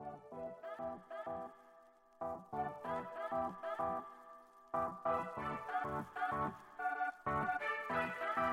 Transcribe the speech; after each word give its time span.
Thank 0.00 0.18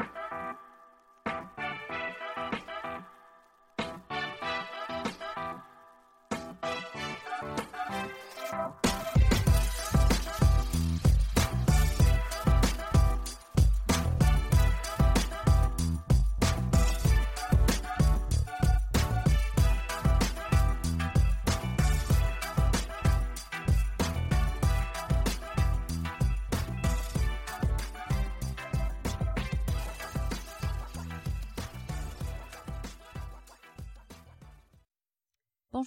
you. 0.02 0.11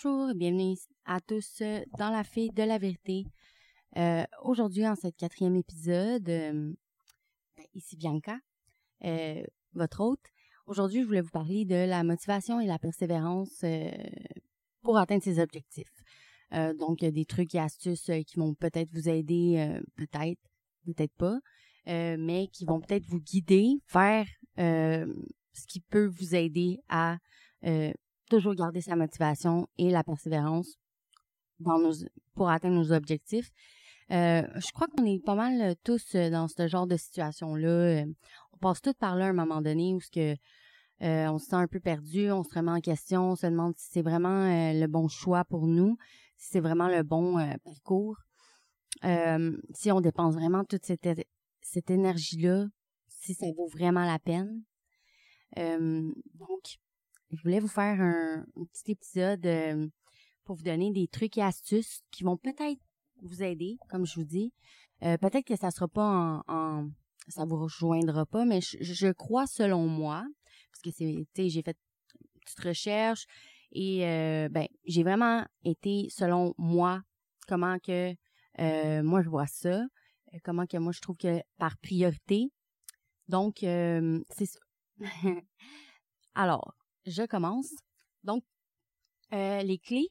Bonjour 0.04 0.30
et 0.30 0.34
bienvenue 0.34 0.76
à 1.06 1.20
tous 1.20 1.62
euh, 1.62 1.80
dans 1.98 2.10
la 2.10 2.24
fée 2.24 2.50
de 2.50 2.62
la 2.62 2.76
vérité. 2.76 3.24
Euh, 3.96 4.24
aujourd'hui, 4.42 4.86
en 4.86 4.96
cette 4.96 5.16
quatrième 5.16 5.56
épisode, 5.56 6.28
euh, 6.28 6.72
ben, 7.56 7.66
ici 7.72 7.96
Bianca, 7.96 8.36
votre 9.72 10.00
hôte. 10.00 10.26
Aujourd'hui, 10.66 11.00
je 11.00 11.06
voulais 11.06 11.22
vous 11.22 11.30
parler 11.30 11.64
de 11.64 11.88
la 11.88 12.02
motivation 12.04 12.60
et 12.60 12.66
la 12.66 12.78
persévérance 12.78 13.64
pour 14.82 14.98
atteindre 14.98 15.22
ses 15.22 15.38
objectifs. 15.38 16.02
donc, 16.78 16.98
des 16.98 17.24
trucs 17.24 17.54
et 17.54 17.60
astuces 17.60 18.10
qui 18.26 18.36
vont 18.36 18.54
peut-être 18.54 18.90
vous 18.92 19.08
aider, 19.08 19.80
peut-être, 19.96 20.42
peut-être 20.84 21.14
pas, 21.16 21.38
mais 21.86 22.48
qui 22.52 22.66
vont 22.66 22.80
peut-être 22.80 23.06
vous 23.06 23.20
guider 23.20 23.78
vers 23.90 24.26
ce 24.56 25.66
qui 25.66 25.80
peut 25.80 26.06
vous 26.06 26.34
aider 26.34 26.78
à 26.88 27.16
toujours 28.28 28.54
garder 28.54 28.80
sa 28.80 28.96
motivation 28.96 29.68
et 29.78 29.90
la 29.90 30.04
persévérance 30.04 30.78
dans 31.60 31.78
nos, 31.78 31.92
pour 32.34 32.48
atteindre 32.48 32.76
nos 32.76 32.92
objectifs. 32.92 33.50
Euh, 34.10 34.42
je 34.56 34.70
crois 34.72 34.86
qu'on 34.88 35.04
est 35.06 35.22
pas 35.24 35.34
mal 35.34 35.60
euh, 35.60 35.74
tous 35.82 36.14
euh, 36.14 36.28
dans 36.30 36.46
ce 36.46 36.68
genre 36.68 36.86
de 36.86 36.96
situation-là. 36.96 38.04
On 38.52 38.56
passe 38.58 38.82
tous 38.82 38.94
par 38.94 39.16
là 39.16 39.26
à 39.26 39.28
un 39.28 39.32
moment 39.32 39.62
donné 39.62 39.94
où 39.94 40.00
ce 40.00 40.10
que 40.10 40.36
on 41.00 41.38
se 41.38 41.46
sent 41.46 41.56
un 41.56 41.66
peu 41.66 41.80
perdu, 41.80 42.30
on 42.30 42.44
se 42.44 42.54
remet 42.54 42.70
en 42.70 42.80
question, 42.80 43.32
on 43.32 43.36
se 43.36 43.46
demande 43.46 43.74
si 43.76 43.90
c'est 43.90 44.02
vraiment 44.02 44.46
le 44.72 44.86
bon 44.86 45.06
choix 45.08 45.44
pour 45.44 45.66
nous, 45.66 45.98
si 46.38 46.52
c'est 46.52 46.60
vraiment 46.60 46.88
le 46.88 47.02
bon 47.02 47.36
parcours, 47.62 48.16
si 49.74 49.92
on 49.92 50.00
dépense 50.00 50.34
vraiment 50.34 50.64
toute 50.64 50.86
cette, 50.86 51.06
cette 51.60 51.90
énergie-là, 51.90 52.68
si 53.08 53.34
ça 53.34 53.46
vaut 53.54 53.66
vraiment 53.66 54.06
la 54.06 54.18
peine. 54.18 54.62
donc, 55.56 56.78
je 57.36 57.42
voulais 57.42 57.60
vous 57.60 57.68
faire 57.68 58.00
un, 58.00 58.44
petit 58.72 58.92
épisode 58.92 59.44
euh, 59.46 59.88
pour 60.44 60.56
vous 60.56 60.62
donner 60.62 60.92
des 60.92 61.08
trucs 61.08 61.38
et 61.38 61.42
astuces 61.42 62.02
qui 62.10 62.24
vont 62.24 62.36
peut-être 62.36 62.80
vous 63.22 63.42
aider, 63.42 63.78
comme 63.88 64.06
je 64.06 64.14
vous 64.16 64.24
dis. 64.24 64.52
Euh, 65.02 65.16
peut-être 65.18 65.46
que 65.46 65.56
ça 65.56 65.70
sera 65.70 65.88
pas 65.88 66.42
en, 66.46 66.88
ça 67.28 67.44
vous 67.44 67.56
rejoindra 67.56 68.26
pas, 68.26 68.44
mais 68.44 68.60
je, 68.60 69.12
crois 69.12 69.46
selon 69.46 69.86
moi, 69.86 70.24
parce 70.72 70.82
que 70.82 70.90
c'est, 70.90 71.26
tu 71.34 71.42
sais, 71.42 71.48
j'ai 71.48 71.62
fait 71.62 71.76
une 72.34 72.40
petite 72.40 72.60
recherche 72.60 73.26
et 73.72 74.06
euh, 74.06 74.48
ben 74.50 74.68
j'ai 74.84 75.02
vraiment 75.02 75.44
été 75.64 76.08
selon 76.10 76.54
moi 76.58 77.02
comment 77.48 77.78
que 77.78 78.14
moi 79.02 79.22
je 79.22 79.28
vois 79.28 79.46
ça, 79.46 79.82
comment 80.44 80.66
que 80.66 80.76
moi 80.76 80.92
je 80.92 81.00
trouve 81.00 81.16
que 81.16 81.40
par 81.58 81.76
priorité. 81.78 82.50
Donc 83.28 83.56
c'est. 83.60 84.48
Alors, 86.34 86.74
je 87.06 87.22
commence. 87.24 87.70
Donc, 88.22 88.44
euh, 89.32 89.62
les 89.62 89.78
clés 89.78 90.08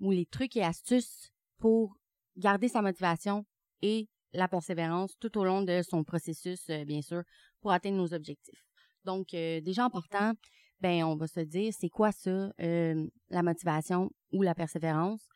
ou 0.00 0.10
les 0.10 0.26
trucs 0.26 0.56
et 0.56 0.62
astuces 0.62 1.30
pour 1.58 1.96
garder 2.36 2.68
sa 2.68 2.82
motivation 2.82 3.46
et 3.82 4.08
la 4.32 4.48
persévérance 4.48 5.16
tout 5.20 5.38
au 5.38 5.44
long 5.44 5.62
de 5.62 5.82
son 5.82 6.02
processus, 6.02 6.68
euh, 6.70 6.84
bien 6.84 7.02
sûr, 7.02 7.22
pour 7.60 7.72
atteindre 7.72 7.98
nos 7.98 8.12
objectifs. 8.12 8.64
Donc, 9.04 9.32
euh, 9.34 9.60
déjà 9.60 9.86
en 9.86 9.90
partant, 9.90 10.32
ben, 10.80 11.04
on 11.04 11.16
va 11.16 11.26
se 11.26 11.40
dire, 11.40 11.72
c'est 11.78 11.88
quoi 11.88 12.10
ça, 12.10 12.50
la 12.58 13.42
motivation 13.42 14.10
ou 14.32 14.42
la 14.42 14.54
persévérance? 14.54 15.26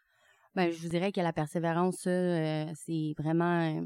Ben, 0.55 0.71
je 0.71 0.79
vous 0.83 0.89
dirais 0.89 1.13
que 1.13 1.21
la 1.21 1.33
persévérance, 1.33 2.01
c'est 2.01 3.15
vraiment, 3.17 3.83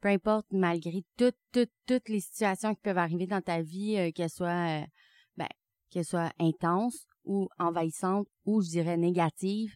peu 0.00 0.08
importe, 0.08 0.46
malgré 0.52 1.04
toutes, 1.16 1.38
toutes, 1.52 1.72
toutes 1.86 2.08
les 2.08 2.20
situations 2.20 2.74
qui 2.74 2.82
peuvent 2.82 2.98
arriver 2.98 3.26
dans 3.26 3.40
ta 3.40 3.62
vie, 3.62 4.12
qu'elles 4.12 4.30
soient 4.30 4.84
qu'elle 5.94 6.04
soit 6.04 6.32
intense 6.40 7.06
ou 7.24 7.48
envahissante 7.58 8.26
ou 8.44 8.60
je 8.60 8.68
dirais 8.68 8.96
négative, 8.96 9.72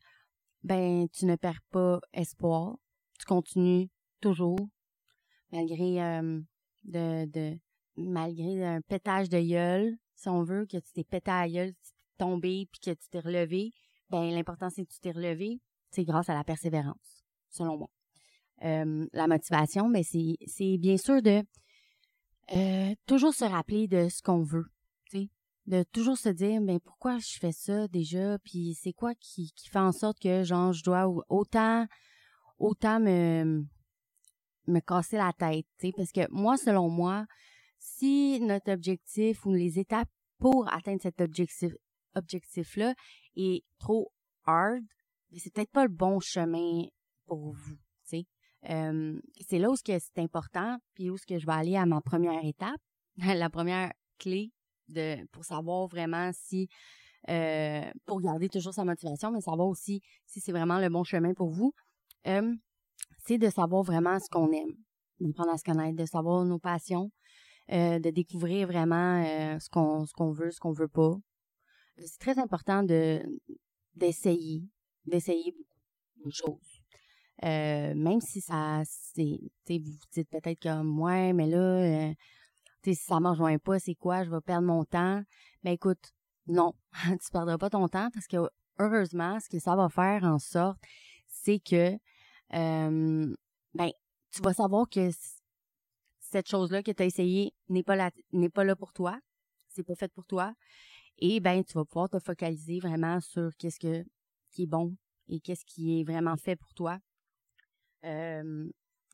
ben 0.65 1.09
tu 1.13 1.27
ne 1.27 1.37
perds 1.37 1.63
pas 1.71 2.01
espoir. 2.13 2.77
Tu 3.21 3.25
continues 3.25 3.89
toujours 4.21 4.59
malgré 5.53 6.03
euh, 6.03 6.41
de, 6.85 7.25
de 7.27 7.59
malgré 7.97 8.65
un 8.65 8.81
pétage 8.81 9.29
de 9.29 9.41
gueule, 9.41 9.97
si 10.17 10.29
on 10.29 10.43
veut, 10.43 10.67
que 10.67 10.77
tu 10.77 10.93
t'es 10.93 11.05
pété 11.05 11.31
à 11.31 11.47
la 11.47 11.49
gueule, 11.49 11.73
tu 11.75 11.93
t'es 11.93 12.25
tombé 12.25 12.67
puis 12.73 12.81
que 12.81 12.91
tu 12.91 13.09
t'es 13.11 13.21
relevé, 13.21 13.71
ben 14.11 14.29
l'important 14.31 14.71
c'est 14.71 14.85
que 14.85 14.93
tu 14.93 14.99
t'es 15.01 15.13
relevé, 15.13 15.61
c'est 15.91 16.05
grâce 16.05 16.29
à 16.29 16.35
la 16.35 16.45
persévérance, 16.45 17.25
selon 17.49 17.79
moi. 17.79 17.91
Euh, 18.65 19.07
la 19.13 19.29
motivation, 19.29 19.89
ben 19.89 20.03
c'est 20.03 20.37
c'est 20.47 20.79
bien 20.79 20.97
sûr 20.97 21.23
de 21.23 21.45
euh, 22.57 22.95
toujours 23.07 23.35
se 23.35 23.45
rappeler 23.45 23.87
de 23.87 24.09
ce 24.09 24.21
qu'on 24.21 24.43
veut 24.43 24.67
de 25.69 25.83
toujours 25.93 26.17
se 26.17 26.31
dire 26.31 26.61
ben 26.63 26.81
pourquoi 26.81 27.19
je 27.19 27.39
fais 27.39 27.53
ça 27.53 27.87
déjà? 27.89 28.39
Puis 28.39 28.75
c'est 28.75 28.95
quoi 28.95 29.15
qui, 29.15 29.53
qui 29.55 29.69
fait 29.69 29.79
en 29.79 29.93
sorte 29.93 30.19
que 30.19 30.43
genre 30.43 30.73
je 30.73 30.83
dois 30.83 31.07
autant 31.29 31.87
autant 32.59 32.99
me 32.99 33.65
me 34.67 34.81
casser 34.81 35.17
la 35.17 35.33
tête 35.33 35.67
tu 35.79 35.89
sais? 35.89 35.93
Parce 35.95 36.11
que 36.11 36.31
moi 36.31 36.57
selon 36.57 36.89
moi 36.89 37.27
si 37.79 38.41
notre 38.41 38.73
objectif 38.73 39.45
ou 39.45 39.53
les 39.53 39.79
étapes 39.79 40.11
pour 40.39 40.73
atteindre 40.73 41.03
cet 41.03 41.21
objectif 41.21 41.73
objectif 42.15 42.77
là 42.77 42.95
est 43.37 43.63
trop 43.79 44.11
hard 44.45 44.83
ben, 45.31 45.39
c'est 45.39 45.53
peut-être 45.53 45.71
pas 45.71 45.85
le 45.85 45.93
bon 45.93 46.19
chemin 46.19 46.85
pour 47.27 47.53
vous 47.53 47.77
euh, 48.69 49.21
c'est 49.49 49.61
là 49.61 49.71
où 49.71 49.77
c'est 49.77 50.19
important 50.19 50.79
puis 50.95 51.11
où 51.11 51.17
ce 51.17 51.25
que 51.25 51.39
je 51.39 51.47
vais 51.47 51.53
aller 51.53 51.77
à 51.77 51.87
ma 51.87 52.01
première 52.01 52.45
étape 52.45 52.81
la 53.17 53.49
première 53.49 53.93
clé 54.19 54.51
de 54.89 55.27
pour 55.29 55.45
savoir 55.45 55.87
vraiment 55.87 56.31
si 56.33 56.69
euh, 57.29 57.83
pour 58.07 58.21
garder 58.23 58.49
toujours 58.49 58.73
sa 58.73 58.85
motivation, 58.85 59.31
mais 59.31 59.41
savoir 59.41 59.69
aussi 59.69 60.01
si 60.27 60.41
c'est 60.41 60.53
vraiment 60.53 60.79
le 60.79 60.89
bon 60.89 61.05
chemin 61.05 61.35
pour 61.35 61.51
vous. 61.51 61.75
Euh, 62.27 62.55
c'est 63.27 63.39
de 63.39 63.51
savoir 63.51 63.83
vraiment 63.83 64.19
ce 64.19 64.31
qu'on 64.31 64.51
aime, 64.53 64.75
d'apprendre 65.21 65.51
à 65.51 65.59
se 65.59 65.65
connaître, 65.65 65.97
de 65.97 66.07
savoir 66.07 66.45
nos 66.45 66.59
passions, 66.59 67.11
euh, 67.71 67.99
de 67.99 68.11
découvrir 68.11 68.67
vraiment 68.67 69.23
ce 69.59 69.69
qu'on 69.69 70.07
ce 70.07 70.13
qu'on 70.15 70.33
veut, 70.33 70.51
ce 70.51 70.61
qu'on 70.61 70.73
veut 70.73 70.89
pas. 70.89 71.15
C'est 71.99 72.19
très 72.19 72.39
important 72.39 72.83
de 72.83 73.21
d'essayer, 73.95 74.63
d'essayer 75.05 75.53
beaucoup 75.53 76.29
de 76.29 76.35
choses. 76.35 76.81
même 77.43 78.21
si 78.23 78.41
ça 78.41 78.83
c'est 78.87 79.41
vous 79.69 79.93
vous 79.93 80.07
dites 80.13 80.31
peut-être 80.31 80.63
comme 80.63 80.99
ouais 81.01 81.33
mais 81.35 81.47
là 81.47 82.15
si 82.95 83.05
ça 83.05 83.21
me 83.21 83.29
rejoint 83.29 83.59
pas, 83.59 83.79
c'est 83.79 83.95
quoi, 83.95 84.25
je 84.25 84.31
vais 84.31 84.41
perdre 84.41 84.67
mon 84.67 84.85
temps. 84.85 85.23
Ben 85.63 85.73
écoute, 85.73 86.13
non, 86.47 86.75
tu 87.23 87.31
perdras 87.33 87.59
pas 87.59 87.71
ton 87.71 87.89
temps 87.89 88.11
parce 88.13 88.27
que 88.27 88.37
heureusement, 88.79 89.39
ce 89.41 89.49
que 89.49 89.59
ça 89.59 89.77
va 89.77 89.89
faire 89.89 90.25
en 90.25 90.39
sorte, 90.39 90.79
c'est 91.27 91.59
que 91.59 91.93
ben 92.51 93.91
tu 94.31 94.43
vas 94.43 94.55
savoir 94.55 94.89
que 94.89 95.11
cette 96.21 96.49
chose-là 96.49 96.83
que 96.83 96.91
tu 96.91 97.03
as 97.03 97.07
essayé 97.07 97.53
n'est 97.69 97.83
pas 97.83 97.97
là 97.97 98.11
n'est 98.33 98.49
pas 98.49 98.65
là 98.65 98.77
pour 98.77 98.93
toi, 98.93 99.19
c'est 99.69 99.85
pas 99.85 99.95
fait 99.95 100.13
pour 100.13 100.25
toi 100.25 100.55
et 101.19 101.41
ben 101.41 101.65
tu 101.65 101.75
vas 101.75 101.85
pouvoir 101.85 102.09
te 102.09 102.19
focaliser 102.19 102.81
vraiment 102.81 103.21
sur 103.21 103.55
qu'est-ce 103.57 103.79
que 103.79 104.05
qui 104.51 104.63
est 104.63 104.67
bon 104.67 104.97
et 105.29 105.41
qu'est-ce 105.41 105.65
qui 105.65 106.01
est 106.01 106.05
vraiment 106.05 106.37
fait 106.37 106.57
pour 106.57 106.73
toi. 106.75 106.99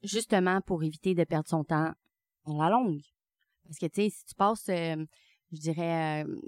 Justement 0.02 0.60
pour 0.60 0.82
éviter 0.84 1.14
de 1.14 1.24
perdre 1.24 1.48
son 1.48 1.64
temps 1.64 1.92
à 2.46 2.52
la 2.52 2.70
longue. 2.70 3.00
Parce 3.64 3.78
que, 3.78 3.86
tu 3.86 4.02
sais, 4.02 4.10
si 4.10 4.24
tu 4.24 4.34
passes, 4.34 4.68
euh, 4.68 5.04
je 5.52 5.58
dirais, 5.58 6.24
euh, 6.24 6.40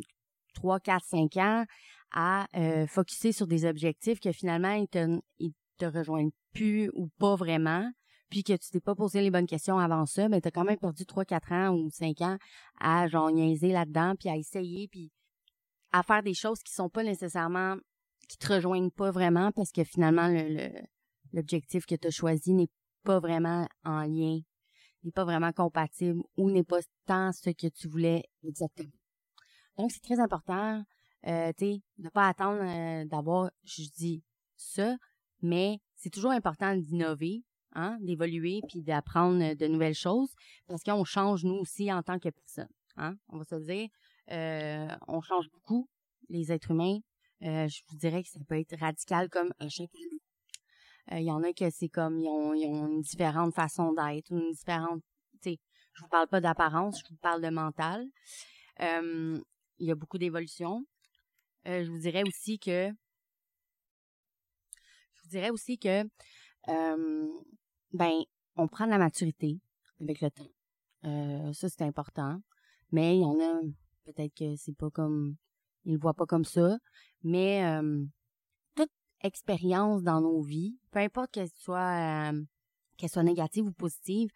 3, 0.55 0.81
4, 0.81 1.05
5 1.05 1.37
ans 1.37 1.65
à 2.13 2.47
euh, 2.57 2.87
focuser 2.87 3.33
sur 3.33 3.47
des 3.47 3.65
objectifs 3.65 4.21
que 4.21 4.33
finalement, 4.33 4.73
ils 4.73 4.89
te, 4.89 5.19
ils 5.39 5.53
te 5.79 5.87
rejoignent 5.87 6.31
plus 6.53 6.91
ou 6.95 7.09
pas 7.19 7.37
vraiment, 7.37 7.91
puis 8.31 8.43
que 8.43 8.55
tu 8.55 8.71
t'es 8.71 8.81
pas 8.81 8.95
posé 8.95 9.21
les 9.21 9.31
bonnes 9.31 9.47
questions 9.47 9.79
avant 9.79 10.07
ça, 10.07 10.29
ben, 10.29 10.41
tu 10.41 10.49
as 10.49 10.51
quand 10.51 10.65
même 10.65 10.79
perdu 10.79 11.05
3, 11.05 11.25
4 11.25 11.53
ans 11.53 11.75
ou 11.75 11.91
5 11.91 12.21
ans 12.23 12.39
à, 12.81 13.07
genre, 13.09 13.31
niaiser 13.31 13.73
là-dedans, 13.73 14.15
puis 14.19 14.29
à 14.29 14.37
essayer, 14.37 14.89
puis 14.89 15.11
à 15.93 16.03
faire 16.03 16.23
des 16.23 16.35
choses 16.35 16.62
qui 16.62 16.73
sont 16.73 16.89
pas 16.89 17.03
nécessairement 17.03 17.77
qui 18.29 18.39
te 18.39 18.53
rejoignent 18.53 18.91
pas 18.91 19.11
vraiment 19.11 19.53
parce 19.53 19.71
que 19.73 19.85
finalement, 19.85 20.29
le, 20.29 20.71
l'objectif 21.33 21.87
que 21.87 21.95
tu 21.95 22.09
as 22.09 22.11
choisi 22.11 22.55
n'est 22.55 22.71
pas 23.05 23.21
vraiment 23.21 23.69
en 23.85 24.03
lien, 24.03 24.41
n'est 25.05 25.13
pas 25.13 25.25
vraiment 25.25 25.53
compatible 25.53 26.21
ou 26.37 26.51
n'est 26.51 26.65
pas 26.65 26.81
tant 27.07 27.33
ce 27.33 27.51
que 27.51 27.69
tu 27.69 27.89
voulais 27.89 28.25
exactement. 28.43 28.93
Donc, 29.77 29.93
c'est 29.93 30.03
très 30.03 30.21
important, 30.21 30.83
euh, 31.27 31.53
tu 31.59 31.67
sais, 31.67 31.83
de 31.99 32.09
pas 32.09 32.29
attendre 32.29 32.63
euh, 32.63 33.05
d'avoir, 33.05 33.51
je 33.65 33.83
dis 33.97 34.23
ça, 34.57 34.97
mais 35.43 35.79
c'est 35.95 36.11
toujours 36.11 36.31
important 36.31 36.75
d'innover, 36.75 37.43
hein, 37.75 37.99
d'évoluer 38.01 38.61
puis 38.69 38.83
d'apprendre 38.83 39.55
de 39.55 39.67
nouvelles 39.67 39.95
choses 39.95 40.33
parce 40.67 40.83
qu'on 40.83 41.05
change 41.05 41.45
nous 41.45 41.57
aussi 41.57 41.93
en 41.93 42.03
tant 42.03 42.19
que 42.19 42.31
personne. 42.31 42.69
Hein, 42.97 43.17
on 43.29 43.39
va 43.39 43.45
se 43.45 43.57
dire, 43.57 43.89
euh, 44.31 44.89
on 45.07 45.21
change 45.21 45.51
beaucoup 45.51 45.89
les 46.29 46.53
êtres 46.53 46.71
humains. 46.71 46.99
Euh, 47.43 47.69
je 47.69 47.83
vous 47.89 47.97
dirais 47.97 48.23
que 48.23 48.31
ça 48.31 48.41
peut 48.49 48.59
être 48.59 48.77
radical 48.79 49.29
comme 49.29 49.53
à 49.59 49.69
chaque 49.69 49.91
année. 51.08 51.23
Il 51.23 51.26
y 51.26 51.31
en 51.31 51.43
a 51.43 51.53
que 51.53 51.70
c'est 51.70 51.88
comme 51.88 52.19
ils 52.19 52.29
ont, 52.29 52.55
ils 52.55 52.67
ont 52.67 52.88
une 52.88 53.00
différente 53.00 53.55
façon 53.55 53.93
d'être 53.93 54.31
ou 54.31 54.38
une 54.38 54.53
différente. 54.53 55.03
Sais, 55.43 55.58
je 55.93 56.03
vous 56.03 56.08
parle 56.08 56.29
pas 56.29 56.41
d'apparence, 56.41 57.00
je 57.00 57.08
vous 57.11 57.20
parle 57.20 57.43
de 57.43 57.50
mental. 57.50 58.06
il 58.81 59.43
y 59.79 59.91
a 59.91 59.94
beaucoup 59.94 60.19
d'évolution. 60.19 60.85
je 61.64 61.88
vous 61.91 61.99
dirais 61.99 62.23
aussi 62.26 62.58
que 62.58 62.93
je 65.26 65.31
dirais 65.31 65.50
aussi 65.50 65.76
que, 65.76 66.05
ben, 67.93 68.23
on 68.56 68.69
prend 68.69 68.87
de 68.87 68.91
la 68.91 68.99
maturité 68.99 69.59
avec 70.00 70.20
le 70.20 70.31
temps. 70.31 70.49
Euh, 71.05 71.52
ça, 71.52 71.69
c'est 71.69 71.82
important. 71.82 72.41
Mais 72.93 73.17
il 73.17 73.23
y 73.23 73.25
en 73.25 73.38
a, 73.41 73.61
peut-être 74.05 74.35
que 74.35 74.56
c'est 74.56 74.76
pas 74.76 74.91
comme, 74.91 75.37
ils 75.85 75.94
le 75.94 75.99
voient 75.99 76.14
pas 76.14 76.26
comme 76.26 76.44
ça. 76.44 76.79
Mais 77.23 77.62
expérience 79.26 80.02
dans 80.02 80.20
nos 80.20 80.40
vies, 80.43 80.78
peu 80.90 81.00
importe 81.00 81.32
qu'elle 81.32 81.50
soit, 81.50 82.32
qu'elle 82.96 83.11
soit 83.11 83.23
négative 83.23 83.67
ou 83.67 83.73
positive, 83.73 84.31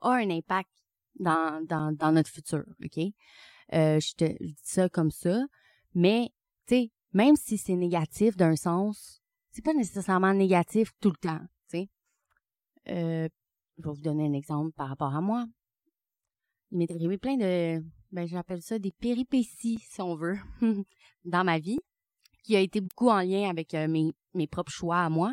a 0.00 0.10
un 0.10 0.30
impact 0.30 0.70
dans, 1.18 1.64
dans, 1.66 1.92
dans 1.92 2.12
notre 2.12 2.30
futur, 2.30 2.64
OK? 2.84 2.98
Euh, 3.72 4.00
je 4.00 4.14
te 4.14 4.24
dis 4.42 4.56
ça 4.62 4.88
comme 4.88 5.10
ça. 5.10 5.44
Mais, 5.94 6.30
tu 6.66 6.74
sais, 6.74 6.90
même 7.12 7.36
si 7.36 7.58
c'est 7.58 7.76
négatif 7.76 8.36
d'un 8.36 8.56
sens, 8.56 9.20
c'est 9.50 9.64
pas 9.64 9.74
nécessairement 9.74 10.34
négatif 10.34 10.92
tout 11.00 11.10
le 11.10 11.16
temps, 11.16 11.40
tu 11.68 11.78
sais. 11.78 11.88
Euh, 12.88 13.28
je 13.78 13.84
vais 13.84 13.94
vous 13.94 14.02
donner 14.02 14.26
un 14.26 14.32
exemple 14.32 14.72
par 14.72 14.88
rapport 14.88 15.14
à 15.14 15.20
moi. 15.20 15.46
Il 16.70 16.78
m'est 16.78 16.90
arrivé 16.90 17.18
plein 17.18 17.36
de, 17.36 17.84
ben 18.12 18.26
j'appelle 18.26 18.62
ça 18.62 18.78
des 18.78 18.92
péripéties, 18.92 19.78
si 19.78 20.00
on 20.00 20.14
veut, 20.14 20.38
dans 21.24 21.44
ma 21.44 21.58
vie, 21.58 21.78
qui 22.50 22.56
a 22.56 22.60
été 22.60 22.80
beaucoup 22.80 23.10
en 23.10 23.20
lien 23.20 23.48
avec 23.48 23.74
euh, 23.74 23.86
mes, 23.86 24.10
mes 24.34 24.48
propres 24.48 24.72
choix 24.72 24.98
à 24.98 25.08
moi. 25.08 25.32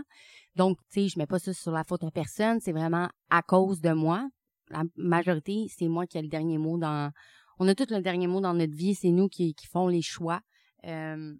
Donc, 0.56 0.78
tu 0.92 1.02
sais, 1.02 1.08
je 1.08 1.18
mets 1.18 1.26
pas 1.26 1.40
ça 1.40 1.52
sur 1.52 1.72
la 1.72 1.84
faute 1.84 2.04
à 2.04 2.12
personne, 2.12 2.60
c'est 2.62 2.72
vraiment 2.72 3.10
à 3.32 3.42
cause 3.42 3.82
de 3.82 3.92
moi. 3.92 4.30
La 4.70 4.84
majorité, 4.96 5.66
c'est 5.76 5.88
moi 5.88 6.06
qui 6.06 6.20
ai 6.20 6.22
le 6.22 6.28
dernier 6.28 6.60
mot 6.60 6.78
dans... 6.78 7.12
On 7.58 7.68
a 7.68 7.74
tout 7.74 7.88
le 7.90 8.02
dernier 8.02 8.28
mot 8.28 8.40
dans 8.40 8.54
notre 8.54 8.76
vie, 8.76 8.94
c'est 8.94 9.10
nous 9.10 9.30
qui, 9.30 9.56
qui 9.56 9.66
font 9.66 9.88
les 9.88 10.04
choix. 10.04 10.42
Euh, 10.86 11.36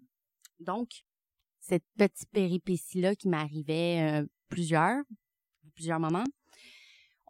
donc, 0.58 0.88
cette 1.60 1.84
petite 1.96 2.28
péripétie-là 2.32 3.14
qui 3.14 3.28
m'arrivait 3.28 4.22
euh, 4.22 4.26
plusieurs, 4.48 5.04
plusieurs 5.76 6.00
moments, 6.00 6.26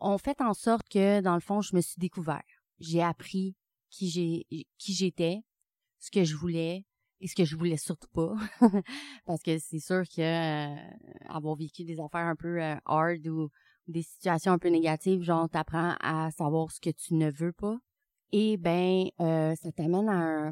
ont 0.00 0.16
fait 0.16 0.40
en 0.40 0.54
sorte 0.54 0.88
que, 0.88 1.20
dans 1.20 1.34
le 1.34 1.42
fond, 1.42 1.60
je 1.60 1.76
me 1.76 1.82
suis 1.82 1.98
découvert. 1.98 2.48
J'ai 2.80 3.02
appris 3.02 3.56
qui 3.90 4.08
j'ai, 4.08 4.46
qui 4.78 4.94
j'étais, 4.94 5.42
ce 5.98 6.10
que 6.10 6.24
je 6.24 6.34
voulais 6.34 6.86
et 7.20 7.28
ce 7.28 7.34
que 7.34 7.44
je 7.44 7.56
voulais 7.56 7.76
surtout 7.76 8.08
pas. 8.12 8.34
Parce 9.26 9.42
que 9.42 9.58
c'est 9.58 9.80
sûr 9.80 10.02
que 10.02 10.20
euh, 10.20 10.76
avoir 11.28 11.56
vécu 11.56 11.84
des 11.84 12.00
affaires 12.00 12.26
un 12.26 12.36
peu 12.36 12.62
euh, 12.62 12.76
hard 12.86 13.26
ou, 13.26 13.50
des 13.86 14.02
situations 14.02 14.52
un 14.52 14.58
peu 14.58 14.68
négatives, 14.68 15.22
genre 15.22 15.48
t'apprends 15.48 15.94
à 16.00 16.30
savoir 16.30 16.70
ce 16.70 16.78
que 16.78 16.90
tu 16.90 17.14
ne 17.14 17.30
veux 17.30 17.52
pas. 17.52 17.78
Et 18.32 18.58
ben, 18.58 19.06
ça 19.18 19.72
t'amène 19.72 20.10
à 20.10 20.12
un, 20.12 20.48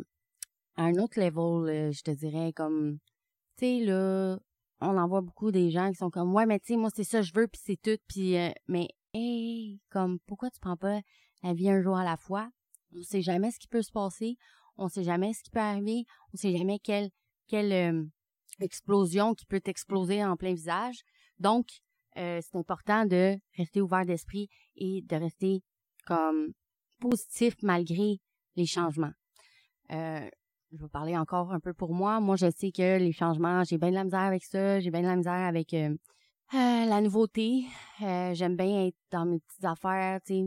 à 0.76 0.84
un 0.84 0.94
autre 0.94 1.20
level, 1.20 1.92
je 1.92 2.00
te 2.00 2.10
dirais, 2.12 2.54
comme 2.54 2.98
tu 3.56 3.64
sais, 3.64 3.84
là, 3.84 4.38
on 4.80 4.98
en 4.98 5.08
voit 5.08 5.22
beaucoup 5.22 5.50
des 5.50 5.70
gens 5.70 5.90
qui 5.90 5.96
sont 5.96 6.10
comme, 6.10 6.34
ouais, 6.34 6.46
mais 6.46 6.60
tu 6.60 6.66
sais, 6.66 6.76
moi, 6.76 6.90
c'est 6.94 7.04
ça, 7.04 7.22
je 7.22 7.32
veux, 7.34 7.48
puis 7.48 7.60
c'est 7.64 7.80
tout, 7.80 7.98
puis, 8.06 8.36
euh, 8.36 8.50
mais, 8.69 8.88
hey, 9.14 9.80
comme, 9.90 10.19
pourquoi 10.26 10.50
tu 10.50 10.60
prends 10.60 10.76
pas 10.76 11.00
la 11.42 11.54
vie 11.54 11.70
un 11.70 11.80
jour 11.80 11.96
à 11.96 12.04
la 12.04 12.16
fois? 12.16 12.50
On 12.94 13.02
sait 13.02 13.22
jamais 13.22 13.50
ce 13.50 13.58
qui 13.58 13.69
peut 13.69 13.82
se 13.82 13.92
passer, 13.92 14.36
on 14.76 14.88
sait 14.88 15.05
jamais 15.05 15.32
ce 15.32 15.43
qui 15.43 15.50
peut 15.50 15.61
arriver, 15.61 16.05
on 16.32 16.37
sait 16.37 16.56
jamais 16.56 16.78
quelle, 16.78 17.11
quelle 17.46 17.73
euh, 17.73 18.05
explosion 18.61 19.34
qui 19.34 19.46
peut 19.46 19.61
t'exploser 19.61 20.25
en 20.25 20.37
plein 20.37 20.55
visage. 20.55 21.02
Donc, 21.38 21.67
euh, 22.17 22.40
c'est 22.43 22.58
important 22.58 23.05
de 23.05 23.38
rester 23.56 23.81
ouvert 23.81 24.06
d'esprit 24.06 24.49
et 24.76 25.02
de 25.02 25.17
rester 25.17 25.62
comme 26.06 26.52
positif 26.99 27.55
malgré 27.62 28.20
les 28.56 28.67
changements. 28.67 29.12
Euh, 29.90 30.28
je 30.73 30.82
vais 30.82 30.88
parler 30.88 31.17
encore 31.17 31.52
un 31.52 31.61
peu 31.61 31.72
pour 31.72 31.94
moi. 31.94 32.20
Moi, 32.20 32.37
je 32.37 32.50
sais 32.50 32.72
que 32.72 32.99
les 32.99 33.12
changements, 33.12 33.64
j'ai 33.64 33.79
bien 33.79 33.90
de 33.90 33.94
la 33.94 34.05
misère 34.05 34.20
avec 34.20 34.44
ça. 34.44 34.81
J'ai 34.81 34.90
bien 34.90 35.02
de 35.02 35.06
la 35.06 35.17
misère 35.17 35.32
avec 35.32 35.72
euh, 35.75 35.90
euh, 36.55 36.87
la 36.87 37.00
nouveauté. 37.00 37.64
Euh, 38.02 38.34
j'aime 38.34 38.56
bien 38.56 38.87
être 38.87 38.96
dans 39.11 39.25
mes 39.25 39.38
petites 39.40 39.64
affaires, 39.64 40.20
tu 40.26 40.34
sais, 40.34 40.44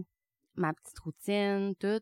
ma 0.56 0.74
petite 0.74 1.00
routine, 1.00 1.74
tout. 1.80 2.02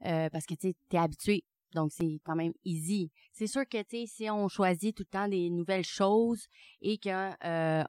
parce 0.00 0.46
que, 0.46 0.54
tu 0.54 0.74
t'es 0.88 0.98
habitué. 0.98 1.44
Donc, 1.74 1.92
c'est 1.92 2.20
quand 2.24 2.36
même 2.36 2.52
easy. 2.64 3.10
C'est 3.32 3.46
sûr 3.46 3.68
que, 3.68 3.82
tu 3.82 3.98
sais, 3.98 4.06
si 4.06 4.30
on 4.30 4.48
choisit 4.48 4.96
tout 4.96 5.04
le 5.04 5.10
temps 5.10 5.28
des 5.28 5.50
nouvelles 5.50 5.84
choses 5.84 6.46
et 6.80 6.98
qu'on 6.98 7.34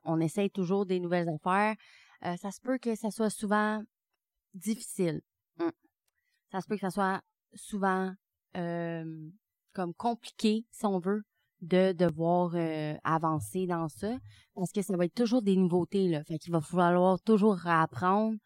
on 0.03 0.19
essaye 0.19 0.49
toujours 0.49 0.85
des 0.85 0.99
nouvelles 0.99 1.29
affaires, 1.29 1.75
ça 2.21 2.51
se 2.51 2.59
peut 2.61 2.77
que 2.77 2.95
ça 2.95 3.11
soit 3.11 3.29
souvent 3.29 3.81
difficile. 4.53 5.21
Hum. 5.59 5.71
Ça 6.51 6.61
se 6.61 6.67
peut 6.67 6.75
que 6.75 6.81
ça 6.81 6.89
soit 6.89 7.21
souvent 7.53 8.13
comme 8.53 9.93
compliqué, 9.93 10.65
si 10.71 10.85
on 10.85 10.99
veut, 10.99 11.23
de 11.61 11.91
devoir 11.91 12.51
euh, 12.55 12.95
avancer 13.03 13.67
dans 13.67 13.89
ça, 13.89 14.17
parce 14.55 14.71
que 14.71 14.81
ça 14.81 14.95
va 14.95 15.05
être 15.05 15.13
toujours 15.13 15.41
des 15.41 15.55
nouveautés, 15.55 16.07
là. 16.07 16.23
Fait 16.23 16.37
qu'il 16.37 16.53
va 16.53 16.61
falloir 16.61 17.19
toujours 17.21 17.67
apprendre, 17.67 18.37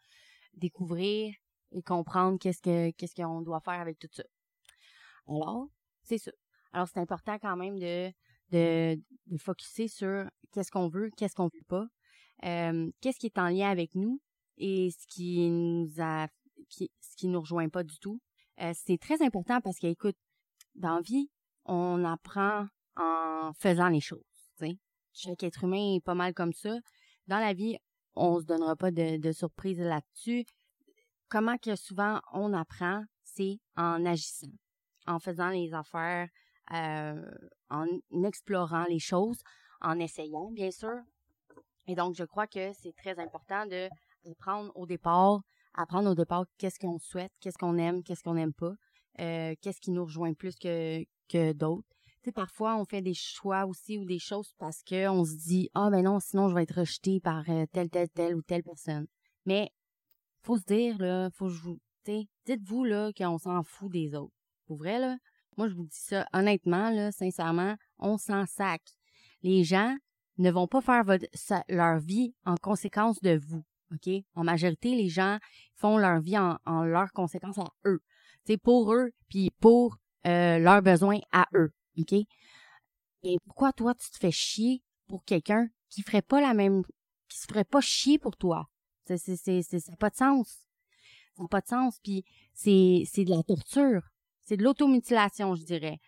découvrir 0.54 1.32
et 1.72 1.82
comprendre 1.82 2.38
qu'est-ce 2.38 2.60
que 2.60 2.90
qu'est-ce 2.92 3.14
qu'on 3.14 3.40
doit 3.40 3.60
faire 3.60 3.80
avec 3.80 3.98
tout 3.98 4.08
ça. 4.12 4.24
Alors, 5.28 5.68
c'est 6.02 6.18
ça. 6.18 6.30
Alors, 6.72 6.88
c'est 6.88 7.00
important 7.00 7.38
quand 7.38 7.56
même 7.56 7.78
de, 7.78 8.12
de, 8.50 9.00
de 9.26 9.36
focuser 9.38 9.88
sur 9.88 10.24
qu'est-ce 10.52 10.70
qu'on 10.70 10.88
veut, 10.88 11.10
qu'est-ce 11.16 11.34
qu'on 11.34 11.48
veut 11.48 11.64
pas, 11.68 11.86
euh, 12.44 12.90
qu'est-ce 13.00 13.18
qui 13.18 13.26
est 13.26 13.38
en 13.38 13.48
lien 13.48 13.70
avec 13.70 13.94
nous 13.94 14.20
et 14.56 14.90
ce 14.90 15.06
qui 15.08 15.48
nous 15.50 15.90
a 15.98 16.28
qui, 16.68 16.90
ce 17.00 17.16
qui 17.16 17.28
nous 17.28 17.40
rejoint 17.40 17.68
pas 17.68 17.82
du 17.82 17.98
tout. 17.98 18.20
Euh, 18.60 18.72
c'est 18.74 18.98
très 18.98 19.22
important 19.22 19.60
parce 19.60 19.78
que, 19.78 19.86
écoute, 19.86 20.16
dans 20.74 20.96
la 20.96 21.00
vie, 21.00 21.28
on 21.64 22.04
apprend 22.04 22.66
en 22.96 23.52
faisant 23.54 23.88
les 23.88 24.00
choses. 24.00 24.22
Chaque 25.16 25.44
être 25.44 25.62
humain 25.62 25.94
est 25.94 26.04
pas 26.04 26.14
mal 26.14 26.34
comme 26.34 26.52
ça. 26.52 26.76
Dans 27.28 27.38
la 27.38 27.54
vie, 27.54 27.76
on 28.16 28.40
se 28.40 28.44
donnera 28.44 28.74
pas 28.74 28.90
de, 28.90 29.16
de 29.16 29.32
surprise 29.32 29.78
là-dessus. 29.78 30.44
Comment 31.28 31.56
que 31.56 31.76
souvent 31.76 32.20
on 32.32 32.52
apprend, 32.52 33.04
c'est 33.22 33.58
en 33.76 34.04
agissant, 34.04 34.48
en 35.06 35.18
faisant 35.18 35.48
les 35.48 35.74
affaires, 35.74 36.28
euh, 36.72 37.30
en 37.70 37.86
explorant 38.24 38.84
les 38.84 38.98
choses, 38.98 39.38
en 39.80 39.98
essayant, 39.98 40.50
bien 40.50 40.70
sûr. 40.70 41.00
Et 41.86 41.94
donc, 41.94 42.14
je 42.14 42.24
crois 42.24 42.46
que 42.46 42.72
c'est 42.72 42.94
très 42.96 43.18
important 43.18 43.66
de 43.66 43.88
apprendre 44.30 44.72
au 44.74 44.86
départ, 44.86 45.42
apprendre 45.74 46.10
au 46.10 46.14
départ 46.14 46.46
qu'est-ce 46.56 46.78
qu'on 46.78 46.98
souhaite, 46.98 47.32
qu'est-ce 47.40 47.58
qu'on 47.58 47.76
aime, 47.76 48.02
qu'est-ce 48.02 48.22
qu'on 48.22 48.34
n'aime 48.34 48.54
pas, 48.54 48.72
euh, 49.20 49.54
qu'est-ce 49.60 49.80
qui 49.80 49.90
nous 49.90 50.04
rejoint 50.04 50.32
plus 50.32 50.56
que, 50.56 51.04
d'autres. 51.52 51.88
Tu 52.22 52.30
sais, 52.30 52.32
parfois, 52.32 52.76
on 52.76 52.84
fait 52.84 53.02
des 53.02 53.12
choix 53.12 53.66
aussi 53.66 53.98
ou 53.98 54.06
des 54.06 54.18
choses 54.18 54.54
parce 54.58 54.82
qu'on 54.82 55.24
se 55.24 55.36
dit, 55.36 55.68
ah, 55.74 55.90
ben 55.90 56.02
non, 56.04 56.20
sinon, 56.20 56.48
je 56.48 56.54
vais 56.54 56.62
être 56.62 56.80
rejeté 56.80 57.20
par 57.20 57.48
euh, 57.50 57.66
telle, 57.72 57.90
telle, 57.90 58.08
telle 58.08 58.34
ou 58.34 58.42
telle 58.42 58.62
personne. 58.62 59.06
Mais, 59.44 59.70
faut 60.42 60.56
se 60.56 60.64
dire, 60.64 60.96
là, 60.98 61.28
faut 61.30 61.50
dites-vous, 62.46 62.84
là, 62.84 63.10
qu'on 63.12 63.38
s'en 63.38 63.62
fout 63.62 63.90
des 63.90 64.14
autres. 64.14 64.32
Pour 64.66 64.78
vrai, 64.78 64.98
là, 64.98 65.16
moi, 65.56 65.68
je 65.68 65.74
vous 65.74 65.84
dis 65.84 65.96
ça 65.98 66.26
honnêtement, 66.32 66.90
là, 66.90 67.12
sincèrement, 67.12 67.76
on 67.98 68.18
s'en 68.18 68.46
sac. 68.46 68.82
Les 69.42 69.64
gens 69.64 69.96
ne 70.38 70.50
vont 70.50 70.66
pas 70.66 70.80
faire 70.80 71.04
votre, 71.04 71.26
leur 71.68 71.98
vie 71.98 72.34
en 72.44 72.56
conséquence 72.56 73.20
de 73.20 73.36
vous. 73.36 73.64
OK? 73.92 74.10
En 74.34 74.44
majorité, 74.44 74.94
les 74.94 75.08
gens 75.08 75.38
font 75.76 75.98
leur 75.98 76.20
vie 76.20 76.38
en, 76.38 76.58
en 76.64 76.84
leur 76.84 77.12
conséquence 77.12 77.58
à 77.58 77.70
eux 77.84 78.00
c'est 78.44 78.58
pour 78.58 78.92
eux, 78.92 79.10
puis 79.28 79.50
pour 79.60 79.96
euh, 80.26 80.58
leurs 80.58 80.82
besoins 80.82 81.18
à 81.32 81.46
eux, 81.54 81.72
OK? 81.98 82.12
Et 83.22 83.38
pourquoi 83.46 83.72
toi, 83.72 83.94
tu 83.94 84.10
te 84.10 84.18
fais 84.18 84.30
chier 84.30 84.82
pour 85.06 85.24
quelqu'un 85.24 85.68
qui 85.88 86.02
ferait 86.02 86.22
pas 86.22 86.40
la 86.40 86.54
même, 86.54 86.82
qui 87.28 87.38
se 87.38 87.46
ferait 87.46 87.64
pas 87.64 87.80
chier 87.80 88.18
pour 88.18 88.36
toi? 88.36 88.68
C'est, 89.06 89.18
c'est, 89.18 89.36
c'est, 89.36 89.62
ça 89.62 89.92
n'a 89.92 89.96
pas 89.96 90.10
de 90.10 90.16
sens. 90.16 90.66
Ça 91.36 91.42
n'a 91.42 91.48
pas 91.48 91.60
de 91.60 91.66
sens, 91.66 91.98
puis 92.02 92.24
c'est, 92.52 93.04
c'est 93.10 93.24
de 93.24 93.30
la 93.30 93.42
torture. 93.42 94.02
C'est 94.44 94.56
de 94.56 94.62
l'automutilation, 94.62 95.54
je 95.54 95.64
dirais. 95.64 95.98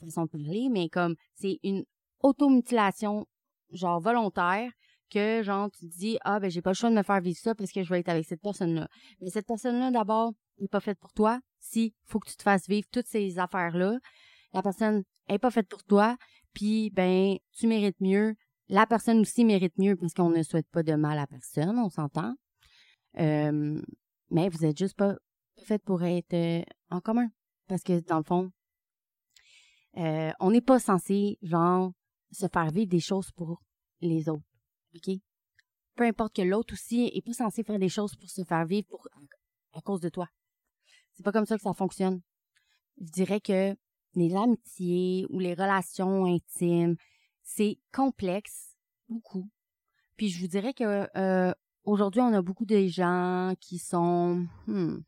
Façon 0.00 0.24
de 0.24 0.30
parler, 0.30 0.68
mais 0.70 0.88
comme, 0.88 1.14
c'est 1.34 1.58
une 1.62 1.84
automutilation, 2.20 3.26
genre 3.72 4.00
volontaire, 4.00 4.70
que 5.10 5.42
genre 5.42 5.70
tu 5.70 5.88
te 5.88 5.96
dis 5.96 6.18
ah 6.22 6.40
ben 6.40 6.50
j'ai 6.50 6.60
pas 6.60 6.70
le 6.70 6.74
choix 6.74 6.90
de 6.90 6.96
me 6.96 7.02
faire 7.02 7.20
vivre 7.20 7.38
ça 7.38 7.54
parce 7.54 7.70
que 7.70 7.82
je 7.82 7.88
vais 7.88 8.00
être 8.00 8.08
avec 8.08 8.26
cette 8.26 8.40
personne-là. 8.40 8.88
Mais 9.20 9.30
cette 9.30 9.46
personne-là 9.46 9.90
d'abord 9.90 10.32
n'est 10.58 10.68
pas 10.68 10.80
faite 10.80 10.98
pour 10.98 11.12
toi. 11.12 11.40
Si 11.60 11.94
faut 12.04 12.18
que 12.18 12.28
tu 12.28 12.36
te 12.36 12.42
fasses 12.42 12.68
vivre 12.68 12.86
toutes 12.90 13.06
ces 13.06 13.38
affaires-là, 13.38 13.98
la 14.52 14.62
personne 14.62 15.04
est 15.28 15.38
pas 15.38 15.50
faite 15.50 15.68
pour 15.68 15.84
toi, 15.84 16.16
puis 16.52 16.90
ben 16.90 17.36
tu 17.52 17.66
mérites 17.66 18.00
mieux. 18.00 18.34
La 18.68 18.86
personne 18.86 19.20
aussi 19.20 19.44
mérite 19.44 19.76
mieux 19.78 19.94
parce 19.96 20.14
qu'on 20.14 20.30
ne 20.30 20.42
souhaite 20.42 20.68
pas 20.70 20.82
de 20.82 20.94
mal 20.94 21.18
à 21.18 21.26
personne, 21.26 21.78
on 21.78 21.90
s'entend. 21.90 22.34
Euh, 23.18 23.80
mais 24.30 24.48
vous 24.48 24.64
êtes 24.64 24.78
juste 24.78 24.96
pas 24.96 25.14
fait 25.64 25.82
pour 25.82 26.02
être 26.02 26.34
euh, 26.34 26.62
en 26.90 27.00
commun. 27.00 27.28
Parce 27.66 27.82
que 27.82 28.00
dans 28.00 28.18
le 28.18 28.24
fond, 28.24 28.52
euh, 29.96 30.32
on 30.40 30.50
n'est 30.50 30.60
pas 30.60 30.78
censé, 30.78 31.38
genre, 31.42 31.92
se 32.30 32.46
faire 32.48 32.70
vivre 32.70 32.88
des 32.88 33.00
choses 33.00 33.30
pour 33.32 33.62
les 34.00 34.28
autres. 34.28 34.44
OK? 34.94 35.14
Peu 35.94 36.04
importe 36.04 36.34
que 36.34 36.42
l'autre 36.42 36.74
aussi 36.74 37.10
est 37.14 37.24
pas 37.24 37.32
censé 37.32 37.62
faire 37.62 37.78
des 37.78 37.88
choses 37.88 38.16
pour 38.16 38.28
se 38.28 38.42
faire 38.44 38.66
vivre 38.66 38.86
pour, 38.88 39.08
à 39.72 39.80
cause 39.80 40.00
de 40.00 40.08
toi. 40.08 40.28
C'est 41.12 41.22
pas 41.22 41.32
comme 41.32 41.46
ça 41.46 41.56
que 41.56 41.62
ça 41.62 41.72
fonctionne. 41.72 42.20
Je 43.00 43.12
dirais 43.12 43.40
que 43.40 43.76
les 44.14 44.34
amitiés 44.34 45.26
ou 45.30 45.38
les 45.38 45.54
relations 45.54 46.24
intimes, 46.26 46.96
c'est 47.42 47.78
complexe, 47.92 48.76
beaucoup. 49.08 49.48
Puis 50.16 50.28
je 50.28 50.40
vous 50.40 50.48
dirais 50.48 50.74
que 50.74 51.08
euh, 51.16 51.52
aujourd'hui, 51.84 52.20
on 52.20 52.32
a 52.32 52.42
beaucoup 52.42 52.66
de 52.66 52.86
gens 52.86 53.54
qui 53.60 53.78
sont, 53.78 54.46
hmm, 54.66 54.98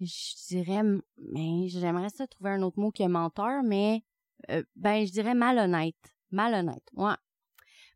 je 0.00 0.46
dirais, 0.48 0.82
mais 0.82 1.68
j'aimerais 1.68 2.08
ça 2.10 2.26
trouver 2.26 2.50
un 2.50 2.62
autre 2.62 2.78
mot 2.78 2.90
que 2.90 3.06
menteur, 3.06 3.62
mais 3.62 4.02
euh, 4.50 4.62
ben 4.76 5.06
je 5.06 5.12
dirais 5.12 5.34
malhonnête, 5.34 6.14
malhonnête, 6.30 6.88
ouais, 6.94 7.14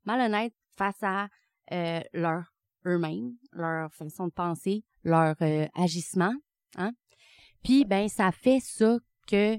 malhonnête 0.04 0.54
face 0.76 1.02
à 1.02 1.28
euh, 1.72 2.00
leur 2.12 2.54
eux-mêmes, 2.86 3.32
leur 3.52 3.92
façon 3.92 4.26
de 4.26 4.32
penser, 4.32 4.84
leur 5.02 5.36
euh, 5.40 5.66
agissement, 5.74 6.34
hein. 6.76 6.92
Puis 7.62 7.84
ben 7.86 8.08
ça 8.08 8.30
fait 8.30 8.60
ça 8.60 8.98
que 9.26 9.58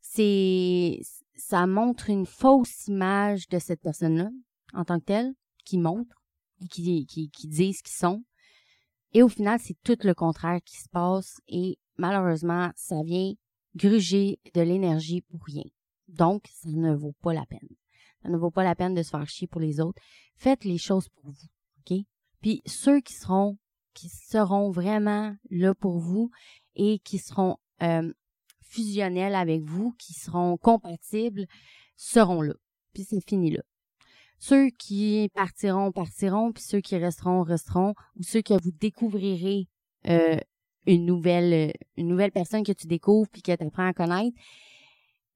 c'est 0.00 1.00
ça 1.34 1.66
montre 1.66 2.10
une 2.10 2.26
fausse 2.26 2.86
image 2.88 3.48
de 3.48 3.58
cette 3.58 3.80
personne-là 3.80 4.30
en 4.74 4.84
tant 4.84 5.00
que 5.00 5.04
telle, 5.06 5.34
qui 5.64 5.78
montre, 5.78 6.22
qui, 6.70 7.06
qui, 7.06 7.30
qui 7.30 7.48
disent 7.48 7.82
qui 7.82 7.92
sont. 7.92 8.24
Et 9.12 9.22
au 9.22 9.28
final, 9.28 9.58
c'est 9.60 9.76
tout 9.84 9.98
le 10.04 10.14
contraire 10.14 10.60
qui 10.64 10.76
se 10.76 10.88
passe 10.88 11.40
et 11.48 11.78
malheureusement, 11.96 12.70
ça 12.74 13.02
vient 13.02 13.32
gruger 13.74 14.38
de 14.54 14.60
l'énergie 14.60 15.22
pour 15.22 15.44
rien. 15.44 15.64
Donc, 16.08 16.44
ça 16.50 16.68
ne 16.70 16.94
vaut 16.94 17.14
pas 17.22 17.32
la 17.32 17.46
peine. 17.46 17.68
Ça 18.22 18.28
ne 18.28 18.36
vaut 18.36 18.50
pas 18.50 18.64
la 18.64 18.74
peine 18.74 18.94
de 18.94 19.02
se 19.02 19.10
faire 19.10 19.28
chier 19.28 19.48
pour 19.48 19.60
les 19.60 19.80
autres. 19.80 20.00
Faites 20.36 20.64
les 20.64 20.78
choses 20.78 21.08
pour 21.08 21.30
vous, 21.30 21.48
OK? 21.80 21.98
Puis 22.40 22.62
ceux 22.66 23.00
qui 23.00 23.14
seront 23.14 23.58
qui 23.94 24.08
seront 24.08 24.70
vraiment 24.70 25.36
là 25.50 25.74
pour 25.74 25.98
vous 25.98 26.30
et 26.74 26.98
qui 27.00 27.18
seront 27.18 27.58
euh, 27.82 28.12
fusionnels 28.62 29.34
avec 29.34 29.62
vous, 29.62 29.92
qui 29.98 30.14
seront 30.14 30.56
compatibles, 30.56 31.46
seront 31.96 32.40
là. 32.40 32.54
Puis 32.94 33.04
c'est 33.04 33.20
fini 33.26 33.50
là. 33.50 33.62
Ceux 34.44 34.70
qui 34.70 35.30
partiront, 35.36 35.92
partiront, 35.92 36.50
puis 36.50 36.64
ceux 36.64 36.80
qui 36.80 36.96
resteront, 36.96 37.44
resteront, 37.44 37.94
ou 38.18 38.24
ceux 38.24 38.42
que 38.42 38.54
vous 38.54 38.72
découvrirez 38.72 39.68
euh, 40.08 40.36
une 40.84 41.06
nouvelle 41.06 41.70
euh, 41.70 41.72
une 41.96 42.08
nouvelle 42.08 42.32
personne 42.32 42.64
que 42.64 42.72
tu 42.72 42.88
découvres 42.88 43.28
puis 43.30 43.40
que 43.40 43.54
tu 43.54 43.62
apprends 43.64 43.86
à 43.86 43.92
connaître, 43.92 44.36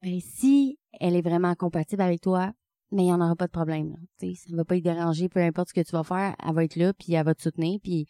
ben, 0.03 0.19
si 0.19 0.81
elle 0.99 1.15
est 1.15 1.23
vraiment 1.23 1.55
compatible 1.55 2.03
avec 2.03 2.21
toi, 2.21 2.53
mais 2.91 3.03
il 3.03 3.07
n'y 3.07 3.13
en 3.13 3.21
aura 3.21 3.37
pas 3.37 3.47
de 3.47 3.53
problème. 3.53 3.91
Là. 3.91 3.97
ça 4.19 4.51
ne 4.51 4.57
va 4.57 4.65
pas 4.65 4.75
y 4.75 4.83
déranger, 4.83 5.29
peu 5.29 5.39
importe 5.39 5.69
ce 5.69 5.75
que 5.75 5.83
tu 5.83 5.93
vas 5.93 6.03
faire, 6.03 6.35
elle 6.45 6.55
va 6.55 6.65
être 6.65 6.75
là, 6.75 6.93
puis 6.93 7.13
elle 7.13 7.25
va 7.25 7.37
te 7.37 7.43
soutenir, 7.43 7.79
puis 7.81 8.09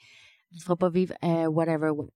elle 0.51 0.57
ne 0.57 0.63
fera 0.63 0.77
pas 0.77 0.89
vivre 0.89 1.13
euh, 1.23 1.45
whatever 1.45 1.91
what. 1.91 2.09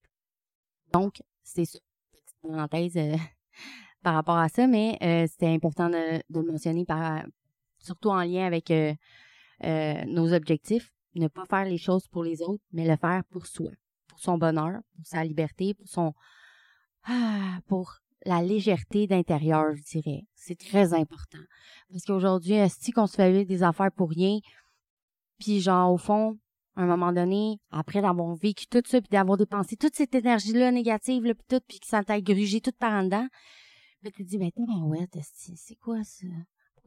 Donc, 0.95 1.23
c'est 1.43 1.67
ça. 1.67 1.79
Petite 2.13 2.37
parenthèse 2.41 2.95
par 4.03 4.15
rapport 4.15 4.39
à 4.39 4.49
ça, 4.49 4.67
mais 4.67 4.97
c'était 5.29 5.49
important 5.49 5.91
de, 5.91 6.23
de, 6.31 6.41
le 6.41 6.51
mentionner 6.51 6.87
par 6.87 7.25
surtout 7.81 8.11
en 8.11 8.23
lien 8.23 8.47
avec 8.47 8.71
euh, 8.71 8.95
euh, 9.65 10.05
nos 10.07 10.33
objectifs. 10.33 10.93
Ne 11.15 11.29
pas 11.29 11.45
faire 11.47 11.65
les 11.65 11.79
choses 11.79 12.07
pour 12.09 12.23
les 12.23 12.41
autres, 12.43 12.63
mais 12.73 12.87
le 12.87 12.97
faire 12.97 13.23
pour 13.31 13.47
soi, 13.47 13.71
pour 14.09 14.21
son 14.21 14.39
bonheur, 14.39 14.81
pour 14.95 15.07
sa 15.07 15.25
liberté, 15.25 15.75
pour 15.75 15.89
son 15.89 16.13
ah, 17.05 17.59
pour 17.67 17.97
la 18.27 18.43
légèreté 18.43 19.07
d'intérieur, 19.07 19.75
je 19.75 19.83
dirais. 19.83 20.23
C'est 20.35 20.59
très 20.59 20.93
important. 20.93 21.39
Parce 21.91 22.05
qu'aujourd'hui, 22.05 22.57
si 22.69 22.93
qu'on 22.93 23.07
se 23.07 23.17
fait 23.17 23.45
des 23.45 23.63
affaires 23.63 23.91
pour 23.93 24.11
rien, 24.11 24.39
puis 25.39 25.61
genre, 25.61 25.93
au 25.93 25.97
fond, 25.97 26.39
à 26.77 26.83
un 26.83 26.87
moment 26.87 27.13
donné, 27.13 27.59
après 27.71 28.03
d'avoir 28.03 28.35
vécu 28.37 28.67
tout 28.67 28.83
ça, 28.87 29.01
puis 29.01 29.09
d'avoir 29.11 29.39
dépensé 29.39 29.77
toute 29.77 29.97
cette 29.97 30.15
énergie-là 30.15 30.71
négative, 30.71 31.23
puis 31.23 31.35
tout, 31.49 31.61
puis 31.67 31.81
que 31.81 31.87
ça 31.87 32.05
t'a 32.05 32.21
grugé 32.21 32.61
tout 32.61 32.73
par 32.79 32.93
en 32.93 33.05
dedans, 33.05 33.27
ben, 34.03 34.13
tu 34.13 34.25
te 34.25 34.29
dis, 34.29 34.39
ben, 34.39 34.51
ouais, 34.57 35.09
c'est 35.33 35.77
quoi 35.77 36.03
ça? 36.05 36.27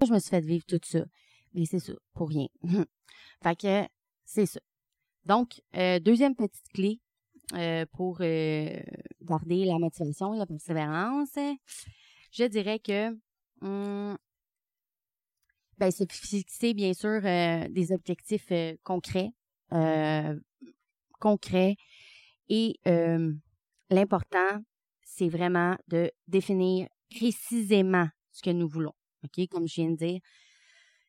Je 0.02 0.12
me 0.14 0.20
suis 0.20 0.30
fait 0.30 0.42
vivre 0.42 0.66
tout 0.66 0.80
ça? 0.84 1.06
Mais 1.54 1.66
c'est 1.66 1.80
ça, 1.80 1.94
pour 2.14 2.30
rien. 2.30 2.48
fait 3.44 3.56
que 3.56 3.88
c'est 4.26 4.46
ça. 4.46 4.60
Donc, 5.26 5.62
euh, 5.76 6.00
deuxième 6.00 6.36
petite 6.36 6.68
clé 6.74 7.00
euh, 7.54 7.86
pour 7.94 8.18
euh, 8.22 8.80
garder 9.22 9.66
la 9.66 9.80
motivation 9.80 10.34
et 10.34 10.38
la 10.38 10.46
persévérance, 10.46 11.38
je 12.32 12.44
dirais 12.46 12.80
que 12.80 13.10
hum, 13.62 14.18
ben, 15.78 15.92
c'est 15.92 16.12
fixer, 16.12 16.74
bien 16.74 16.94
sûr, 16.94 17.22
des 17.22 17.92
objectifs 17.92 18.52
concrets, 18.84 19.32
concrets. 21.20 21.76
Et 22.48 22.76
l'important, 23.90 24.64
c'est 25.04 25.30
vraiment 25.30 25.76
de 25.88 26.12
définir 26.28 26.88
précisément 27.10 28.08
ce 28.32 28.42
que 28.44 28.52
nous 28.52 28.68
voulons. 28.68 28.94
OK? 29.24 29.48
Comme 29.50 29.68
je 29.68 29.76
viens 29.76 29.92
de 29.92 29.96
dire, 29.96 30.20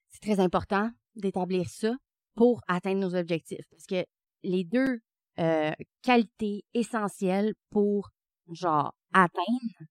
c'est 0.08 0.20
très 0.20 0.40
important 0.40 0.90
d'établir 1.16 1.68
ça 1.68 1.94
pour 2.34 2.60
atteindre 2.68 3.00
nos 3.00 3.14
objectifs. 3.14 3.64
Parce 3.70 3.86
que 3.86 4.04
les 4.42 4.64
deux 4.64 5.00
euh, 5.38 5.72
qualités 6.02 6.64
essentielles 6.74 7.54
pour, 7.70 8.10
genre, 8.52 8.94
atteindre 9.12 9.88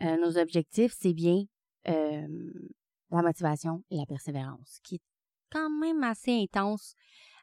euh, 0.00 0.16
nos 0.18 0.36
objectifs, 0.36 0.94
c'est 0.98 1.14
bien 1.14 1.44
euh, 1.88 2.52
la 3.10 3.22
motivation 3.22 3.82
et 3.90 3.96
la 3.96 4.06
persévérance, 4.06 4.80
qui 4.82 4.96
est 4.96 5.02
quand 5.50 5.70
même 5.70 6.02
assez 6.02 6.32
intense 6.32 6.94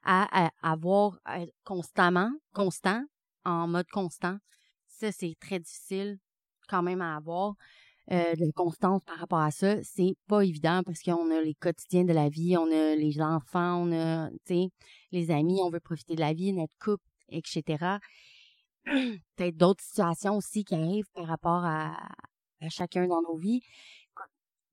à, 0.03 0.51
avoir 0.62 1.17
constamment, 1.63 2.29
constant, 2.53 3.03
en 3.46 3.67
mode 3.70 3.88
constant. 3.88 4.38
Ça, 4.88 5.13
c'est 5.13 5.36
très 5.39 5.60
difficile 5.60 6.20
quand 6.67 6.84
même 6.84 7.01
à 7.01 7.15
avoir 7.15 7.55
euh, 8.12 8.36
de 8.36 8.51
constance 8.51 9.01
par 9.05 9.17
rapport 9.17 9.39
à 9.39 9.51
ça, 9.51 9.81
c'est 9.83 10.15
pas 10.27 10.41
évident 10.41 10.81
parce 10.86 11.01
qu'on 11.01 11.31
a 11.31 11.41
les 11.41 11.53
quotidiens 11.53 12.03
de 12.03 12.13
la 12.13 12.29
vie, 12.29 12.57
on 12.57 12.69
a 12.72 12.95
les 12.95 13.22
enfants, 13.22 13.88
on 13.88 13.91
a, 13.93 14.29
les 15.12 15.31
amis, 15.31 15.62
on 15.63 15.69
veut 15.69 15.79
profiter 15.79 16.15
de 16.15 16.19
la 16.19 16.33
vie, 16.33 16.51
notre 16.51 16.77
couple, 16.79 17.05
etc. 17.29 17.98
Peut-être 18.86 19.55
d'autres 19.55 19.83
situations 19.83 20.36
aussi 20.38 20.65
qui 20.65 20.75
arrivent 20.75 21.10
par 21.13 21.27
rapport 21.27 21.63
à, 21.63 21.95
à 22.62 22.69
chacun 22.69 23.07
dans 23.07 23.22
nos 23.22 23.38
vies. 23.38 23.62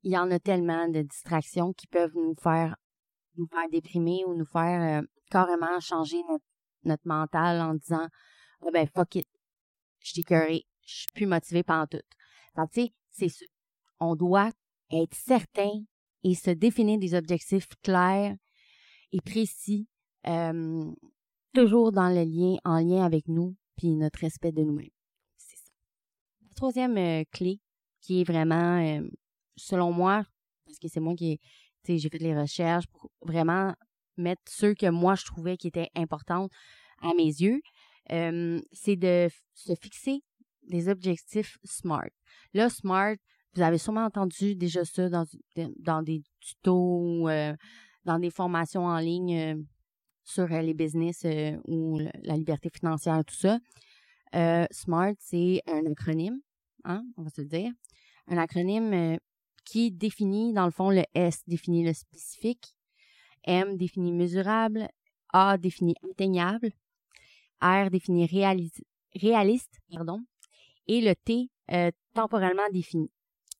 Il 0.02 0.12
y 0.12 0.18
en 0.18 0.30
a 0.30 0.38
tellement 0.38 0.88
de 0.88 1.02
distractions 1.02 1.72
qui 1.72 1.87
peuvent 1.87 2.16
nous 2.16 2.34
faire 2.42 2.76
nous 3.37 3.46
faire 3.46 3.68
déprimer 3.70 4.25
ou 4.26 4.34
nous 4.34 4.46
faire 4.46 5.02
euh, 5.02 5.06
carrément 5.30 5.78
changer 5.80 6.22
notre, 6.28 6.44
notre 6.84 7.06
mental 7.06 7.60
en 7.60 7.75
disant 7.75 8.08
oh 8.62 8.70
ben 8.72 8.87
fuck 8.87 9.14
it, 9.16 9.26
je 10.00 10.10
suis 10.10 10.25
je 10.28 10.94
suis 10.94 11.06
plus 11.14 11.26
motivée 11.26 11.62
pendant 11.62 11.87
tout. 11.87 12.02
Tu 12.56 12.82
sais, 12.82 12.92
c'est 13.11 13.29
ça. 13.29 13.45
On 13.99 14.17
doit 14.17 14.50
être 14.90 15.14
certain 15.14 15.85
et 16.23 16.35
se 16.35 16.50
définir 16.50 16.99
des 16.99 17.14
objectifs 17.14 17.69
clairs 17.83 18.37
et 19.12 19.21
précis, 19.21 19.88
euh, 20.26 20.90
toujours 21.55 21.93
dans 21.93 22.09
le 22.09 22.25
lien, 22.25 22.57
en 22.64 22.79
lien 22.79 23.05
avec 23.05 23.26
nous, 23.29 23.57
puis 23.76 23.97
notre 23.97 24.21
respect 24.21 24.52
de 24.52 24.62
nous-mêmes. 24.62 24.90
C'est 25.37 25.57
ça. 25.57 25.73
La 26.43 26.55
troisième 26.55 26.97
euh, 26.97 27.25
clé, 27.31 27.61
qui 28.00 28.21
est 28.21 28.25
vraiment, 28.25 28.79
euh, 28.81 29.09
selon 29.57 29.93
moi, 29.93 30.25
parce 30.64 30.79
que 30.79 30.88
c'est 30.88 31.00
moi 31.00 31.14
qui, 31.14 31.38
tu 31.85 31.93
sais, 31.93 31.99
j'ai 31.99 32.09
fait 32.09 32.19
les 32.19 32.38
recherches 32.38 32.87
pour 32.88 33.11
vraiment 33.23 33.75
mettre 34.17 34.43
ceux 34.47 34.75
que 34.75 34.87
moi 34.90 35.14
je 35.14 35.25
trouvais 35.25 35.57
qui 35.57 35.69
étaient 35.69 35.90
importantes 35.97 36.52
à 37.00 37.14
mes 37.14 37.25
yeux, 37.25 37.61
c'est 38.09 38.97
de 38.97 39.29
se 39.55 39.75
fixer 39.75 40.23
des 40.71 40.89
objectifs 40.89 41.59
SMART. 41.65 42.11
Là, 42.55 42.71
SMART, 42.71 43.17
vous 43.55 43.62
avez 43.62 43.79
sûrement 43.79 44.05
entendu 44.05 44.55
déjà 44.55 44.85
ça 44.85 45.09
dans, 45.09 45.25
dans 45.79 46.03
des 46.03 46.23
tutos, 46.41 47.29
euh, 47.29 47.55
dans 48.05 48.19
des 48.19 48.31
formations 48.31 48.85
en 48.85 48.99
ligne 48.99 49.37
euh, 49.37 49.55
sur 50.25 50.50
euh, 50.53 50.62
les 50.62 50.75
business 50.75 51.27
ou 51.67 51.99
la 52.23 52.37
liberté 52.37 52.71
financière, 52.71 53.25
tout 53.25 53.35
ça. 53.35 53.59
SMART, 54.71 55.15
c'est 55.19 55.62
un 55.67 55.85
acronyme, 55.91 56.41
hein, 56.85 57.05
on 57.17 57.23
va 57.23 57.31
se 57.31 57.41
le 57.41 57.49
dire. 57.49 57.73
Un 58.29 58.39
acronyme 58.39 59.19
qui 59.65 59.91
définit, 59.91 60.53
dans 60.53 60.67
le 60.67 60.71
fond, 60.71 60.91
le 60.91 61.03
S 61.15 61.43
définit 61.49 61.85
le 61.85 61.93
spécifique, 61.93 62.77
M 63.43 63.77
définit 63.77 64.12
mesurable, 64.12 64.89
A 65.33 65.59
définit 65.59 65.97
atteignable, 66.09 66.71
R 67.61 67.91
définit 67.91 68.27
réaliste, 68.27 69.81
pardon, 69.93 70.21
et 70.87 71.00
le 71.00 71.14
T 71.14 71.50
euh, 71.72 71.90
temporellement 72.14 72.68
défini. 72.72 73.10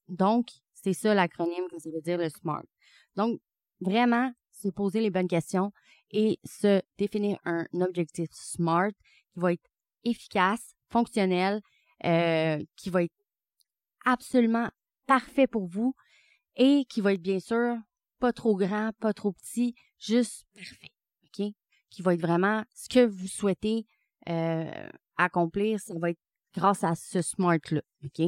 Donc, 0.09 0.49
c'est 0.75 0.93
ça 0.93 1.15
l'acronyme 1.15 1.69
que 1.71 1.79
ça 1.79 1.91
veut 1.91 2.01
dire 2.01 2.19
le 2.19 2.29
SMART. 2.29 2.65
Donc, 3.17 3.41
vraiment, 3.81 4.33
se 4.51 4.69
poser 4.69 5.01
les 5.01 5.11
bonnes 5.11 5.29
questions 5.29 5.73
et 6.11 6.39
se 6.45 6.83
définir 6.99 7.39
un 7.45 7.67
objectif 7.81 8.29
SMART 8.33 8.93
qui 9.33 9.41
va 9.41 9.53
être 9.53 9.71
efficace, 10.05 10.75
fonctionnel, 10.89 11.61
euh, 12.05 12.63
qui 12.77 12.91
va 12.91 13.05
être 13.05 13.15
absolument 14.05 14.69
parfait 15.07 15.47
pour 15.47 15.67
vous 15.67 15.95
et 16.57 16.85
qui 16.89 17.01
va 17.01 17.13
être 17.13 17.23
bien 17.23 17.41
sûr 17.41 17.77
pas 18.19 18.33
trop 18.33 18.57
grand, 18.57 18.91
pas 19.01 19.13
trop 19.13 19.33
petit, 19.33 19.75
juste 19.99 20.47
parfait. 20.55 20.93
OK? 21.25 21.53
Qui 21.91 22.03
va 22.03 22.15
être 22.15 22.21
vraiment 22.21 22.65
ce 22.75 22.89
que 22.89 23.05
vous 23.05 23.27
souhaitez 23.27 23.87
euh, 24.29 24.89
accomplir, 25.17 25.81
ça 25.81 25.95
va 25.99 26.11
être 26.11 26.21
grâce 26.55 26.85
à 26.85 26.95
ce 26.95 27.23
SMART-là. 27.23 27.83
OK? 28.05 28.23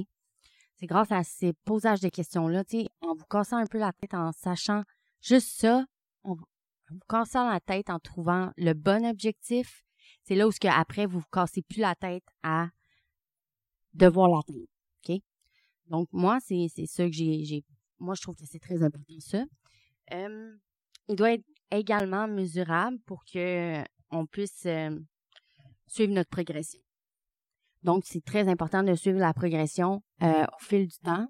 C'est 0.76 0.87
grâce 0.87 1.12
à 1.12 1.23
ces 1.23 1.52
posages 1.64 2.00
de 2.00 2.09
questions-là, 2.09 2.64
tu 2.64 2.87
en 3.00 3.14
vous 3.14 3.25
cassant 3.31 3.59
un 3.59 3.67
peu 3.67 3.79
la 3.79 3.93
tête, 3.93 4.14
en 4.14 4.33
sachant 4.33 4.83
juste 5.21 5.61
ça, 5.61 5.87
en 6.25 6.35
vous 6.35 6.45
cassant 7.09 7.49
la 7.49 7.61
tête 7.61 7.88
en 7.88 7.99
trouvant 7.99 8.52
le 8.57 8.73
bon 8.73 9.07
objectif, 9.07 9.85
c'est 10.25 10.35
là 10.35 10.49
où 10.49 10.52
après 10.64 11.07
vous 11.07 11.21
vous 11.21 11.31
cassez 11.31 11.62
plus 11.62 11.81
la 11.81 11.95
tête 11.95 12.25
à 12.43 12.69
devoir 13.95 14.29
l'atteindre. 14.29 14.67
OK? 15.09 15.21
Donc, 15.87 16.09
moi, 16.12 16.38
c'est, 16.41 16.69
ça 16.87 17.07
que 17.07 17.12
j'ai. 17.12 17.64
Moi, 17.99 18.14
je 18.14 18.23
trouve 18.23 18.37
que 18.37 18.47
c'est 18.47 18.59
très 18.59 18.83
important, 18.83 19.21
ça. 19.21 19.45
Il 20.11 21.17
doit 21.17 21.35
être 21.35 21.45
également 21.71 22.26
mesurable 22.29 22.99
pour 23.07 23.25
que 23.25 23.83
on 24.11 24.26
puisse 24.26 24.67
suivre 25.87 26.12
notre 26.12 26.31
progression. 26.31 26.81
Donc, 27.85 28.05
c'est 28.07 28.25
très 28.25 28.49
important 28.49 28.83
de 28.83 28.95
suivre 28.95 29.19
la 29.19 29.35
progression 29.35 30.03
euh, 30.23 30.45
au 30.45 30.65
fil 30.65 30.87
du 30.87 30.99
temps. 30.99 31.27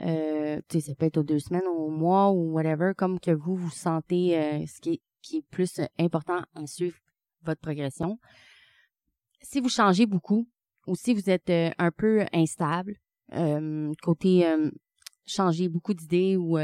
Euh, 0.00 0.60
ça 0.70 0.94
peut 0.94 1.06
être 1.06 1.16
aux 1.16 1.22
deux 1.22 1.38
semaines, 1.38 1.66
au 1.66 1.88
mois 1.88 2.30
ou 2.30 2.52
whatever, 2.52 2.92
comme 2.96 3.18
que 3.18 3.30
vous 3.30 3.56
vous 3.56 3.70
sentez 3.70 4.38
euh, 4.38 4.64
ce 4.66 4.80
qui 4.80 4.90
est, 4.90 5.00
qui 5.22 5.38
est 5.38 5.46
plus 5.50 5.80
important 5.98 6.42
à 6.54 6.66
suivre 6.66 6.96
votre 7.42 7.60
progression. 7.60 8.18
Si 9.40 9.60
vous 9.60 9.68
changez 9.68 10.06
beaucoup 10.06 10.46
ou 10.86 10.94
si 10.94 11.14
vous 11.14 11.30
êtes 11.30 11.50
un 11.78 11.90
peu 11.90 12.24
instable, 12.32 12.96
côté 14.02 14.46
changer 15.26 15.68
beaucoup 15.68 15.94
d'idées 15.94 16.36
ou 16.36 16.58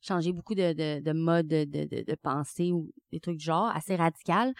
changer 0.00 0.32
beaucoup 0.32 0.54
de, 0.54 0.72
de, 0.72 1.00
de 1.00 1.12
modes 1.12 1.46
de, 1.46 1.64
de, 1.64 2.04
de, 2.04 2.14
pensée 2.14 2.72
ou 2.72 2.92
des 3.10 3.20
trucs 3.20 3.38
du 3.38 3.44
genre 3.44 3.74
assez 3.74 3.96
radical, 3.96 4.52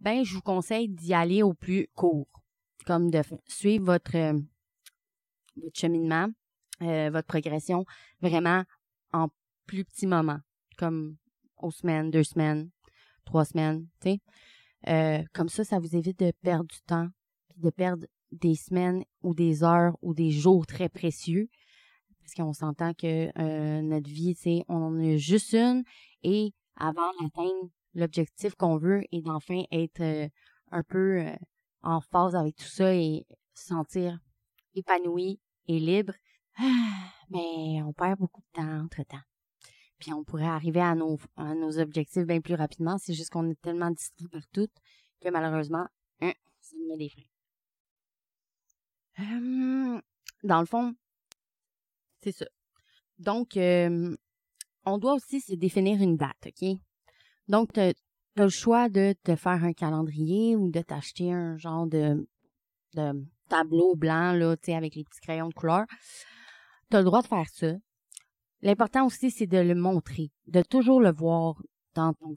ben 0.00 0.24
je 0.24 0.34
vous 0.34 0.42
conseille 0.42 0.88
d'y 0.88 1.14
aller 1.14 1.42
au 1.42 1.54
plus 1.54 1.88
court 1.94 2.26
comme 2.84 3.10
de 3.10 3.20
suivre 3.46 3.86
votre, 3.86 4.16
euh, 4.16 4.38
votre 5.56 5.78
cheminement, 5.78 6.28
euh, 6.82 7.10
votre 7.10 7.26
progression 7.26 7.84
vraiment 8.20 8.64
en 9.12 9.28
plus 9.66 9.84
petits 9.84 10.06
moments, 10.06 10.40
comme 10.76 11.16
aux 11.58 11.70
semaines, 11.70 12.10
deux 12.10 12.24
semaines, 12.24 12.70
trois 13.24 13.44
semaines, 13.44 13.86
tu 14.00 14.10
sais. 14.10 14.20
Euh, 14.88 15.24
comme 15.32 15.48
ça, 15.48 15.64
ça 15.64 15.78
vous 15.78 15.96
évite 15.96 16.20
de 16.20 16.32
perdre 16.42 16.66
du 16.66 16.80
temps, 16.86 17.08
de 17.56 17.70
perdre 17.70 18.06
des 18.30 18.54
semaines 18.54 19.02
ou 19.22 19.34
des 19.34 19.64
heures 19.64 19.96
ou 20.02 20.14
des 20.14 20.30
jours 20.30 20.66
très 20.66 20.88
précieux. 20.88 21.48
Parce 22.20 22.34
qu'on 22.34 22.52
s'entend 22.52 22.92
que 22.92 23.80
notre 23.82 24.10
vie, 24.10 24.34
c'est 24.36 24.64
on 24.68 24.82
en 24.82 24.98
a 24.98 25.16
juste 25.16 25.54
une 25.54 25.84
et 26.24 26.52
avant 26.76 27.12
d'atteindre 27.20 27.70
l'objectif 27.94 28.54
qu'on 28.56 28.78
veut 28.78 29.02
et 29.12 29.22
d'enfin 29.22 29.62
être 29.70 30.28
un 30.72 30.82
peu 30.82 31.24
en 31.86 32.00
phase 32.00 32.34
avec 32.34 32.56
tout 32.56 32.64
ça 32.64 32.94
et 32.94 33.26
se 33.54 33.66
sentir 33.66 34.18
épanoui 34.74 35.40
et 35.68 35.78
libre, 35.78 36.12
mais 37.30 37.82
on 37.82 37.92
perd 37.92 38.18
beaucoup 38.18 38.40
de 38.40 38.60
temps 38.60 38.80
entre-temps. 38.84 39.22
Puis 39.98 40.12
on 40.12 40.24
pourrait 40.24 40.46
arriver 40.46 40.80
à 40.80 40.94
nos, 40.94 41.18
objectifs 41.78 42.24
bien 42.24 42.40
plus 42.40 42.54
rapidement. 42.54 42.98
C'est 42.98 43.14
juste 43.14 43.30
qu'on 43.30 43.48
est 43.50 43.60
tellement 43.62 43.90
distrait 43.90 44.28
par 44.28 44.46
tout 44.48 44.68
que 45.22 45.30
malheureusement, 45.30 45.86
hein, 46.20 46.32
ça 46.60 46.76
nous 46.78 46.88
met 46.88 46.98
des 46.98 47.08
freins. 47.08 47.22
Hum, 49.18 50.02
dans 50.42 50.60
le 50.60 50.66
fond, 50.66 50.94
c'est 52.22 52.32
ça. 52.32 52.46
Donc, 53.18 53.56
hum, 53.56 54.16
on 54.84 54.98
doit 54.98 55.14
aussi 55.14 55.40
se 55.40 55.54
définir 55.54 56.02
une 56.02 56.16
date, 56.16 56.46
OK? 56.46 56.78
Donc, 57.48 57.70
tu 58.36 58.42
le 58.42 58.48
choix 58.48 58.88
de 58.88 59.14
te 59.24 59.34
faire 59.34 59.64
un 59.64 59.72
calendrier 59.72 60.56
ou 60.56 60.70
de 60.70 60.80
t'acheter 60.80 61.32
un 61.32 61.56
genre 61.56 61.86
de, 61.86 62.28
de 62.94 63.24
tableau 63.48 63.94
blanc, 63.94 64.32
là, 64.32 64.56
tu 64.56 64.66
sais, 64.66 64.74
avec 64.74 64.94
les 64.94 65.04
petits 65.04 65.20
crayons 65.20 65.48
de 65.48 65.54
couleur. 65.54 65.84
Tu 66.90 66.96
as 66.96 67.00
le 67.00 67.04
droit 67.04 67.22
de 67.22 67.26
faire 67.26 67.48
ça. 67.48 67.72
L'important 68.62 69.06
aussi, 69.06 69.30
c'est 69.30 69.46
de 69.46 69.58
le 69.58 69.74
montrer, 69.74 70.30
de 70.46 70.62
toujours 70.62 71.00
le 71.00 71.12
voir 71.12 71.54
dans 71.94 72.12
ton 72.14 72.36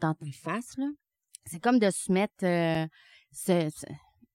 dans 0.00 0.14
ta 0.14 0.26
face, 0.32 0.76
là. 0.76 0.86
C'est 1.46 1.60
comme 1.60 1.78
de 1.78 1.90
se 1.90 2.10
mettre 2.10 2.44
euh, 2.44 2.86
ce, 3.32 3.68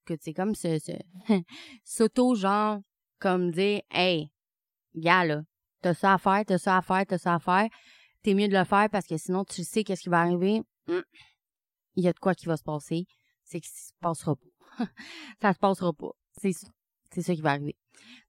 que 0.05 0.13
c'est 0.19 0.33
comme 0.33 0.55
ce, 0.55 0.77
ce 0.79 0.91
s'auto 1.83 2.35
genre 2.35 2.79
comme 3.19 3.51
dire 3.51 3.81
Hey, 3.91 4.29
gars 4.95 5.25
là, 5.25 5.41
t'as 5.81 5.93
ça 5.93 6.13
à 6.13 6.17
faire, 6.17 6.43
t'as 6.45 6.57
ça 6.57 6.77
à 6.77 6.81
faire, 6.81 7.05
t'as 7.07 7.17
ça 7.17 7.35
à 7.35 7.39
faire. 7.39 7.67
T'es 8.21 8.33
mieux 8.33 8.47
de 8.47 8.57
le 8.57 8.63
faire 8.63 8.89
parce 8.91 9.07
que 9.07 9.17
sinon 9.17 9.43
tu 9.43 9.63
sais 9.63 9.83
qu'est-ce 9.83 10.03
qui 10.03 10.09
va 10.09 10.21
arriver. 10.21 10.61
Hum. 10.89 11.03
il 11.95 12.03
y 12.03 12.07
a 12.07 12.13
de 12.13 12.19
quoi 12.19 12.33
qui 12.33 12.47
va 12.47 12.57
se 12.57 12.63
passer, 12.63 13.05
c'est 13.43 13.59
que 13.59 13.67
ça 13.67 13.89
se 13.89 13.93
passera 13.99 14.35
pas. 14.35 14.85
ça 15.41 15.53
se 15.53 15.59
passera 15.59 15.93
pas. 15.93 16.11
C'est 16.39 16.53
ça. 16.53 16.67
C'est 17.11 17.21
ça 17.21 17.35
qui 17.35 17.41
va 17.41 17.51
arriver. 17.51 17.75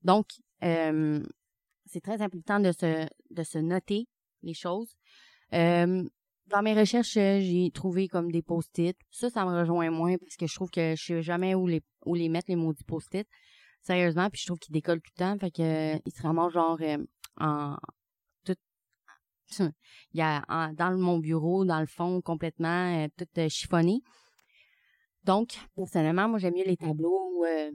Donc, 0.02 0.26
euh, 0.62 1.22
c'est 1.86 2.00
très 2.00 2.22
important 2.22 2.60
de 2.60 2.72
se, 2.72 3.06
de 3.30 3.42
se 3.42 3.58
noter 3.58 4.06
les 4.42 4.54
choses. 4.54 4.94
Euh, 5.52 6.08
dans 6.46 6.62
mes 6.62 6.74
recherches, 6.74 7.12
j'ai 7.12 7.70
trouvé 7.72 8.08
comme 8.08 8.30
des 8.30 8.42
post-it. 8.42 8.96
Ça, 9.10 9.30
ça 9.30 9.44
me 9.44 9.58
rejoint 9.58 9.90
moins 9.90 10.16
parce 10.18 10.36
que 10.36 10.46
je 10.46 10.54
trouve 10.54 10.70
que 10.70 10.94
je 10.96 11.04
sais 11.04 11.22
jamais 11.22 11.54
où 11.54 11.66
les, 11.66 11.82
où 12.06 12.14
les 12.14 12.28
mettre, 12.28 12.48
les 12.48 12.56
maudits 12.56 12.84
post-it. 12.84 13.28
Sérieusement, 13.82 14.28
puis 14.30 14.40
je 14.40 14.46
trouve 14.46 14.58
qu'ils 14.58 14.74
décollent 14.74 15.00
tout 15.00 15.12
le 15.16 15.24
temps. 15.24 15.38
Fait 15.38 15.50
que, 15.50 15.96
ils 16.04 16.12
se 16.12 16.22
ramassent 16.22 16.52
genre 16.52 16.78
en, 17.38 17.76
il 19.58 20.18
y 20.18 20.22
a 20.22 20.72
dans 20.74 20.96
mon 20.96 21.18
bureau, 21.18 21.64
dans 21.64 21.80
le 21.80 21.86
fond, 21.86 22.20
complètement 22.20 23.04
euh, 23.04 23.08
tout 23.16 23.26
euh, 23.38 23.48
chiffonné. 23.48 24.00
Donc, 25.24 25.58
personnellement, 25.74 26.28
moi, 26.28 26.38
j'aime 26.38 26.54
mieux 26.54 26.64
les 26.64 26.76
tableaux, 26.76 27.44
euh, 27.44 27.70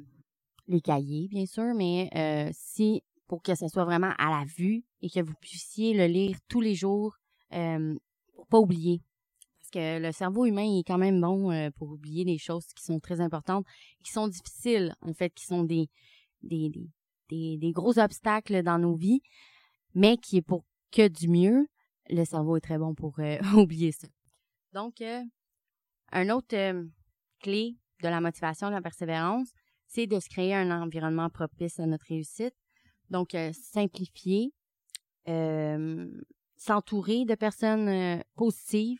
les 0.67 0.81
cahiers, 0.81 1.27
bien 1.27 1.45
sûr, 1.45 1.73
mais 1.75 2.09
si, 2.53 3.03
pour 3.27 3.41
que 3.41 3.53
ce 3.53 3.67
soit 3.67 3.85
vraiment 3.85 4.13
à 4.17 4.29
la 4.31 4.45
vue 4.45 4.83
et 5.01 5.09
que 5.09 5.19
vous 5.21 5.35
puissiez 5.39 5.93
le 5.93 6.07
lire 6.07 6.37
tous 6.47 6.61
les 6.61 6.73
jours, 6.73 7.15
pour 7.49 8.47
pas 8.47 8.59
oublier. 8.59 9.01
Parce 9.59 9.69
que 9.71 9.99
le 9.99 10.11
cerveau 10.11 10.45
humain 10.45 10.79
est 10.79 10.83
quand 10.87 10.97
même 10.97 11.21
bon 11.21 11.69
pour 11.77 11.91
oublier 11.91 12.25
des 12.25 12.39
choses 12.39 12.65
qui 12.75 12.83
sont 12.83 12.99
très 12.99 13.21
importantes, 13.21 13.65
qui 14.03 14.11
sont 14.11 14.27
difficiles, 14.27 14.95
en 15.01 15.13
fait, 15.13 15.29
qui 15.29 15.45
sont 15.45 15.63
des, 15.63 15.87
des, 16.41 16.71
des, 17.29 17.57
des 17.57 17.71
gros 17.71 17.99
obstacles 17.99 18.63
dans 18.63 18.79
nos 18.79 18.95
vies, 18.95 19.21
mais 19.93 20.17
qui 20.17 20.37
est 20.37 20.41
pour 20.41 20.65
que 20.95 21.07
du 21.09 21.27
mieux, 21.27 21.67
le 22.09 22.23
cerveau 22.23 22.55
est 22.55 22.61
très 22.61 22.77
bon 22.77 22.95
pour 22.95 23.19
euh, 23.19 23.37
oublier 23.55 23.91
ça. 23.91 24.07
Donc, 24.73 25.01
euh, 25.01 25.21
un 26.11 26.29
autre 26.29 26.55
euh, 26.55 26.85
clé 27.41 27.75
de 28.01 28.07
la 28.07 28.21
motivation, 28.21 28.69
de 28.69 28.73
la 28.73 28.81
persévérance, 28.81 29.49
c'est 29.87 30.07
de 30.07 30.19
se 30.19 30.29
créer 30.29 30.55
un 30.55 30.71
environnement 30.71 31.29
propice 31.29 31.79
à 31.79 31.85
notre 31.85 32.05
réussite. 32.07 32.55
Donc, 33.09 33.37
simplifier, 33.53 34.51
s'entourer 36.57 37.23
de 37.25 37.35
personnes 37.35 38.23
positives 38.33 38.99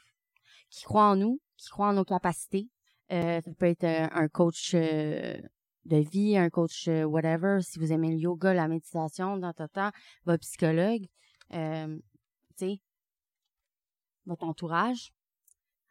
qui 0.70 0.84
croient 0.84 1.10
en 1.10 1.16
nous, 1.16 1.42
qui 1.58 1.70
croient 1.70 1.90
en 1.90 1.94
nos 1.94 2.06
capacités. 2.06 2.70
ça 3.10 3.42
peut 3.58 3.66
être 3.66 3.84
un 3.84 4.28
coach 4.28 4.76
de 4.76 5.98
vie, 6.12 6.38
un 6.38 6.52
coach 6.52 6.88
whatever, 6.88 7.62
si 7.62 7.80
vous 7.80 7.92
aimez 7.92 8.12
le 8.12 8.18
yoga, 8.18 8.54
la 8.54 8.68
méditation, 8.68 9.38
dans 9.38 9.54
tout 9.54 9.68
temps, 9.68 9.92
votre 10.26 10.42
psychologue. 10.42 11.08
Euh, 11.54 11.98
votre 14.26 14.44
entourage. 14.44 15.14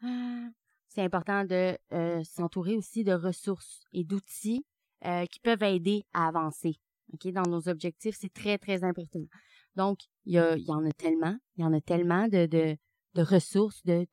Ah, 0.02 0.48
c'est 0.88 1.02
important 1.02 1.44
de 1.44 1.76
euh, 1.92 2.22
s'entourer 2.24 2.76
aussi 2.76 3.04
de 3.04 3.12
ressources 3.12 3.82
et 3.92 4.04
d'outils 4.04 4.64
euh, 5.04 5.26
qui 5.26 5.40
peuvent 5.40 5.62
aider 5.62 6.04
à 6.12 6.28
avancer. 6.28 6.80
Ok, 7.12 7.28
dans 7.28 7.42
nos 7.42 7.68
objectifs, 7.68 8.16
c'est 8.18 8.32
très 8.32 8.58
très 8.58 8.82
important. 8.82 9.24
Donc, 9.76 10.00
il 10.24 10.32
y, 10.32 10.36
y 10.36 10.72
en 10.72 10.84
a 10.84 10.92
tellement, 10.92 11.36
il 11.56 11.62
y 11.62 11.64
en 11.64 11.72
a 11.72 11.80
tellement 11.80 12.28
de, 12.28 12.46
de, 12.46 12.76
de 13.14 13.22
ressources, 13.22 13.84
de 13.84 14.06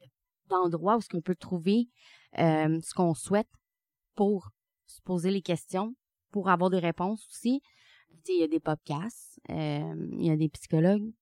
d'endroits 0.49 0.97
où 0.97 1.01
ce 1.01 1.07
qu'on 1.07 1.21
peut 1.21 1.35
trouver 1.35 1.87
euh, 2.37 2.79
ce 2.81 2.93
qu'on 2.93 3.13
souhaite 3.13 3.47
pour 4.15 4.49
se 4.85 5.01
poser 5.01 5.31
les 5.31 5.41
questions, 5.41 5.95
pour 6.31 6.49
avoir 6.49 6.69
des 6.69 6.79
réponses 6.79 7.25
aussi. 7.29 7.61
il 8.27 8.39
y 8.39 8.43
a 8.43 8.47
des 8.47 8.59
podcasts, 8.59 9.39
il 9.47 10.25
y 10.25 10.29
a 10.29 10.35
des 10.35 10.49
psychologues, 10.49 11.13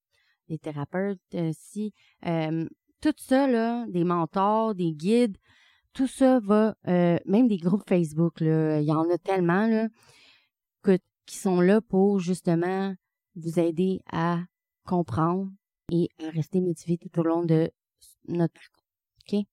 des 0.50 0.58
thérapeutes, 0.58 1.20
euh, 1.34 1.52
si 1.54 1.94
euh, 2.26 2.68
tout 3.00 3.14
ça, 3.16 3.46
là, 3.46 3.86
des 3.88 4.04
mentors, 4.04 4.74
des 4.74 4.92
guides, 4.92 5.38
tout 5.92 6.08
ça 6.08 6.40
va, 6.40 6.76
euh, 6.88 7.18
même 7.24 7.48
des 7.48 7.56
groupes 7.56 7.88
Facebook, 7.88 8.40
là, 8.40 8.80
il 8.80 8.86
y 8.86 8.92
en 8.92 9.08
a 9.08 9.16
tellement 9.16 9.66
là, 9.66 9.88
que, 10.82 10.98
qui 11.24 11.36
sont 11.36 11.60
là 11.60 11.80
pour 11.80 12.18
justement 12.18 12.94
vous 13.36 13.58
aider 13.58 14.00
à 14.12 14.40
comprendre 14.84 15.50
et 15.92 16.08
à 16.22 16.30
rester 16.30 16.60
motivé 16.60 16.98
tout 16.98 17.20
au 17.20 17.22
long 17.22 17.44
de 17.44 17.70
notre 18.28 18.54
parcours. 18.54 18.84
OK? 19.22 19.46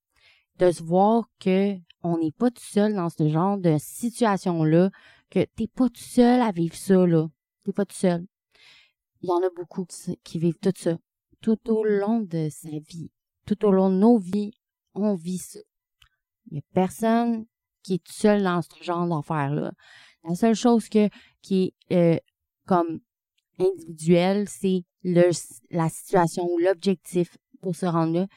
De 0.58 0.72
se 0.72 0.84
voir 0.84 1.30
que 1.40 1.76
on 2.04 2.18
n'est 2.18 2.32
pas 2.32 2.50
tout 2.50 2.64
seul 2.64 2.96
dans 2.96 3.10
ce 3.10 3.28
genre 3.30 3.58
de 3.58 3.78
situation-là, 3.80 4.90
que 5.30 5.46
t'es 5.56 5.68
pas 5.68 5.90
tout 5.90 6.02
seul 6.02 6.42
à 6.42 6.52
vivre 6.52 6.76
ça, 6.76 7.06
là. 7.06 7.28
T'es 7.64 7.74
pas 7.74 7.86
tout 7.86 7.96
seul. 7.96 8.26
Il 9.22 9.30
y 9.30 9.32
en 9.32 9.42
a 9.42 9.50
beaucoup 9.56 9.86
qui 10.24 10.40
vivent 10.40 10.60
tout 10.62 10.74
ça. 10.76 10.98
Tout 11.42 11.70
au 11.70 11.84
long 11.84 12.22
de 12.22 12.50
sa 12.50 12.70
vie. 12.70 13.12
Tout 13.46 13.66
au 13.66 13.72
long 13.72 13.90
de 13.90 13.96
nos 13.96 14.18
vies, 14.18 14.54
on 14.94 15.16
vit 15.16 15.38
ça. 15.38 15.60
Il 16.48 16.54
n'y 16.54 16.60
a 16.60 16.64
personne 16.74 17.46
qui 17.84 17.96
est 17.96 18.12
seul 18.12 18.44
dans 18.44 18.62
ce 18.62 18.84
genre 18.84 19.08
d'affaires-là. 19.08 19.72
La 20.24 20.36
seule 20.36 20.56
chose 20.56 20.90
que, 20.90 21.10
qui 21.42 21.74
est 21.90 22.16
euh, 22.16 22.20
comme 22.66 23.00
individuelle, 23.60 24.48
c'est 24.50 24.84
la 25.04 25.90
situation 25.90 26.44
ou 26.44 26.58
l'objectif 26.58 27.38
pour 27.62 27.76
se 27.76 27.86
rendre 27.86 28.14
là, 28.14 28.28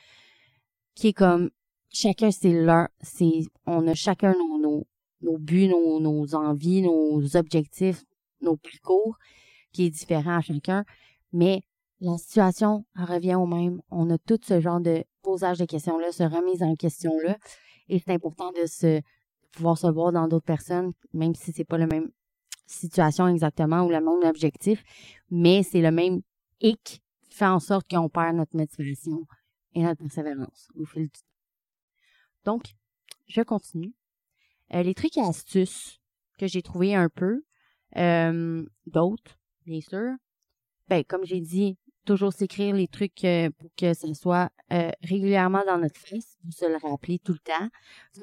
qui 0.95 1.09
est 1.09 1.13
comme 1.13 1.51
chacun 1.91 2.31
c'est 2.31 2.53
leur, 2.53 2.89
c'est 3.01 3.43
on 3.67 3.87
a 3.89 3.95
chacun 3.95 4.33
nos, 4.33 4.59
nos, 4.59 4.87
nos 5.23 5.39
buts, 5.39 5.69
nos, 5.69 6.01
nos 6.01 6.35
envies, 6.35 6.83
nos 6.83 7.37
objectifs, 7.37 8.05
nos 8.41 8.57
parcours, 8.57 9.19
qui 9.73 9.87
est 9.87 9.91
différent 9.91 10.39
à 10.39 10.41
chacun, 10.41 10.85
mais 11.33 11.63
la 12.01 12.17
situation 12.17 12.85
revient 12.95 13.35
au 13.35 13.47
même. 13.47 13.83
On 13.91 14.11
a 14.11 14.19
tout 14.19 14.41
ce 14.43 14.61
genre 14.61 14.81
de 14.81 15.05
posage 15.23 15.59
de 15.59 15.65
questions-là, 15.65 16.13
ce 16.13 16.23
remise 16.23 16.63
en 16.63 16.75
question-là, 16.75 17.37
et 17.89 17.99
c'est 17.99 18.13
important 18.13 18.53
de 18.53 18.67
se 18.67 19.01
pouvoir 19.53 19.77
se 19.77 19.87
voir 19.87 20.13
dans 20.13 20.29
d'autres 20.29 20.47
personnes, 20.47 20.93
même 21.13 21.35
si 21.35 21.53
c'est 21.53 21.65
pas 21.65 21.79
la 21.79 21.87
même 21.87 22.11
situation 22.67 23.27
exactement 23.29 23.83
ou 23.83 23.91
le 23.91 24.01
même 24.01 24.29
objectif, 24.29 24.83
mais 25.31 25.63
c'est 25.63 25.81
le 25.81 25.91
même 25.91 26.23
hic 26.61 27.03
qui 27.23 27.35
fait 27.35 27.47
en 27.47 27.61
sorte 27.61 27.89
qu'on 27.91 28.09
perd 28.09 28.37
notre 28.37 28.57
motivation 28.57 29.27
et 29.75 29.83
notre 29.83 30.03
persévérance 30.03 30.69
au 30.79 30.85
fil 30.85 31.05
du 31.05 31.11
temps. 31.11 32.53
Donc, 32.53 32.75
je 33.29 33.43
continue. 33.43 33.93
Euh, 34.75 34.83
les 34.83 34.95
trucs 34.95 35.17
et 35.17 35.21
astuces 35.21 36.01
que 36.39 36.47
j'ai 36.47 36.63
trouvé 36.63 36.95
un 36.95 37.09
peu, 37.09 37.43
euh, 37.97 38.65
d'autres, 38.87 39.40
bien 39.71 39.81
sûr. 39.81 40.17
Ben, 40.89 41.05
comme 41.05 41.25
j'ai 41.25 41.41
dit, 41.41 41.79
toujours 42.05 42.33
s'écrire 42.33 42.75
les 42.75 42.89
trucs 42.89 43.25
euh, 43.25 43.51
pour 43.51 43.71
que 43.77 43.95
ça 43.95 44.13
soit 44.15 44.51
régulièrement 45.03 45.63
dans 45.67 45.79
notre 45.79 45.99
face, 45.99 46.37
vous 46.45 46.51
se 46.53 46.67
le 46.67 46.77
rappeler 46.77 47.19
tout 47.21 47.33
le 47.33 47.39
temps. 47.39 47.69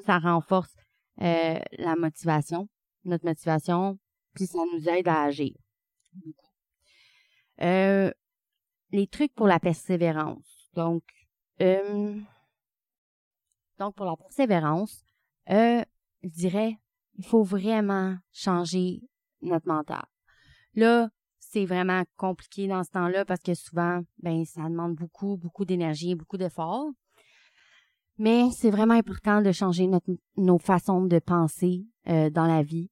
Ça, 0.04 0.18
renforce 0.18 0.74
la 1.16 1.96
motivation, 1.96 2.68
notre 3.04 3.24
motivation, 3.24 3.98
puis 4.34 4.46
ça 4.46 4.58
nous 4.72 4.88
aide 4.88 5.08
à 5.08 5.24
agir. 5.24 5.54
les 7.58 9.06
trucs 9.10 9.34
pour 9.34 9.46
la 9.46 9.58
persévérance. 9.58 10.70
Donc, 10.74 11.02
donc 13.78 13.94
pour 13.94 14.06
la 14.06 14.16
persévérance, 14.16 15.04
je 15.48 15.84
dirais, 16.22 16.78
il 17.16 17.24
faut 17.24 17.42
vraiment 17.42 18.16
changer 18.32 19.02
notre 19.42 19.66
mental. 19.66 20.04
Là, 20.74 21.10
c'est 21.50 21.64
vraiment 21.64 22.02
compliqué 22.16 22.68
dans 22.68 22.84
ce 22.84 22.90
temps-là 22.90 23.24
parce 23.24 23.40
que 23.40 23.54
souvent, 23.54 24.02
ben, 24.22 24.44
ça 24.44 24.62
demande 24.62 24.94
beaucoup, 24.94 25.36
beaucoup 25.36 25.64
d'énergie, 25.64 26.14
beaucoup 26.14 26.36
d'efforts. 26.36 26.90
Mais 28.18 28.50
c'est 28.50 28.70
vraiment 28.70 28.94
important 28.94 29.40
de 29.40 29.52
changer 29.52 29.86
notre, 29.86 30.10
nos 30.36 30.58
façons 30.58 31.06
de 31.06 31.18
penser 31.18 31.86
euh, 32.08 32.30
dans 32.30 32.46
la 32.46 32.62
vie, 32.62 32.90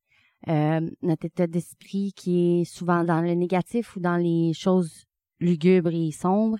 euh, 0.49 0.88
notre 1.03 1.27
état 1.27 1.47
d'esprit 1.47 2.12
qui 2.14 2.61
est 2.61 2.64
souvent 2.64 3.05
dans 3.05 3.21
le 3.21 3.35
négatif 3.35 3.97
ou 3.97 4.01
dans 4.01 4.16
les 4.16 4.53
choses 4.55 5.05
lugubres 5.40 5.92
et 5.92 6.12
sombres. 6.12 6.59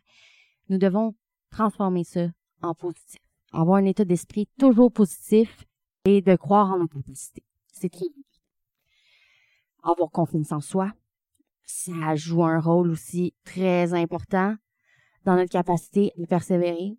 Nous 0.69 0.79
devons 0.79 1.15
transformer 1.51 2.05
ça 2.05 2.27
en 2.63 2.75
positif. 2.75 3.21
Avoir 3.53 3.79
un 3.79 3.85
état 3.85 4.05
d'esprit 4.05 4.49
toujours 4.59 4.93
positif 4.93 5.65
et 6.05 6.21
de 6.21 6.37
croire 6.37 6.73
en 6.73 6.79
nos 6.79 6.89
capacités. 6.89 7.45
C'est 7.73 7.89
très 7.89 8.07
avoir 9.83 10.11
confiance 10.11 10.51
en 10.53 10.61
soi. 10.61 10.93
Ça 11.67 12.15
joue 12.15 12.45
un 12.45 12.61
rôle 12.61 12.91
aussi 12.91 13.35
très 13.45 13.93
important 13.93 14.55
dans 15.25 15.35
notre 15.35 15.51
capacité 15.51 16.13
à 16.23 16.27
persévérer. 16.27 16.97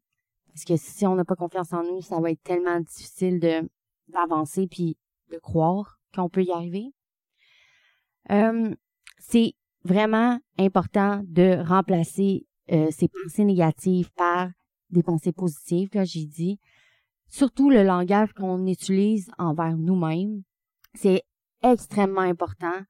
Parce 0.48 0.66
que 0.66 0.76
si 0.76 1.06
on 1.08 1.16
n'a 1.16 1.24
pas 1.24 1.36
confiance 1.36 1.72
en 1.74 1.84
nous, 1.84 2.02
ça 2.02 2.20
va 2.20 2.32
être 2.32 2.44
tellement 2.44 2.80
difficile 2.80 3.40
de 3.40 3.70
d'avancer 4.10 4.68
puis 4.68 4.98
de 5.32 5.38
croire 5.38 6.00
qu'on 6.16 6.30
peut 6.30 6.44
y 6.44 6.52
arriver. 6.52 6.94
Euh, 8.32 8.74
c'est 9.20 9.54
vraiment 9.84 10.40
important 10.58 11.22
de 11.26 11.62
remplacer 11.66 12.46
euh, 12.72 12.90
ces 12.92 13.08
pensées 13.08 13.44
négatives 13.44 14.12
par 14.14 14.50
des 14.90 15.04
pensées 15.04 15.34
positives, 15.34 15.90
comme 15.90 16.06
j'ai 16.06 16.26
dit. 16.26 16.60
Surtout 17.28 17.70
le 17.70 17.84
langage 17.84 18.34
qu'on 18.34 18.66
utilise 18.68 19.30
envers 19.38 19.78
nous-mêmes. 19.78 20.44
C'est 20.94 21.24
extrêmement 21.62 22.22
important 22.22 22.82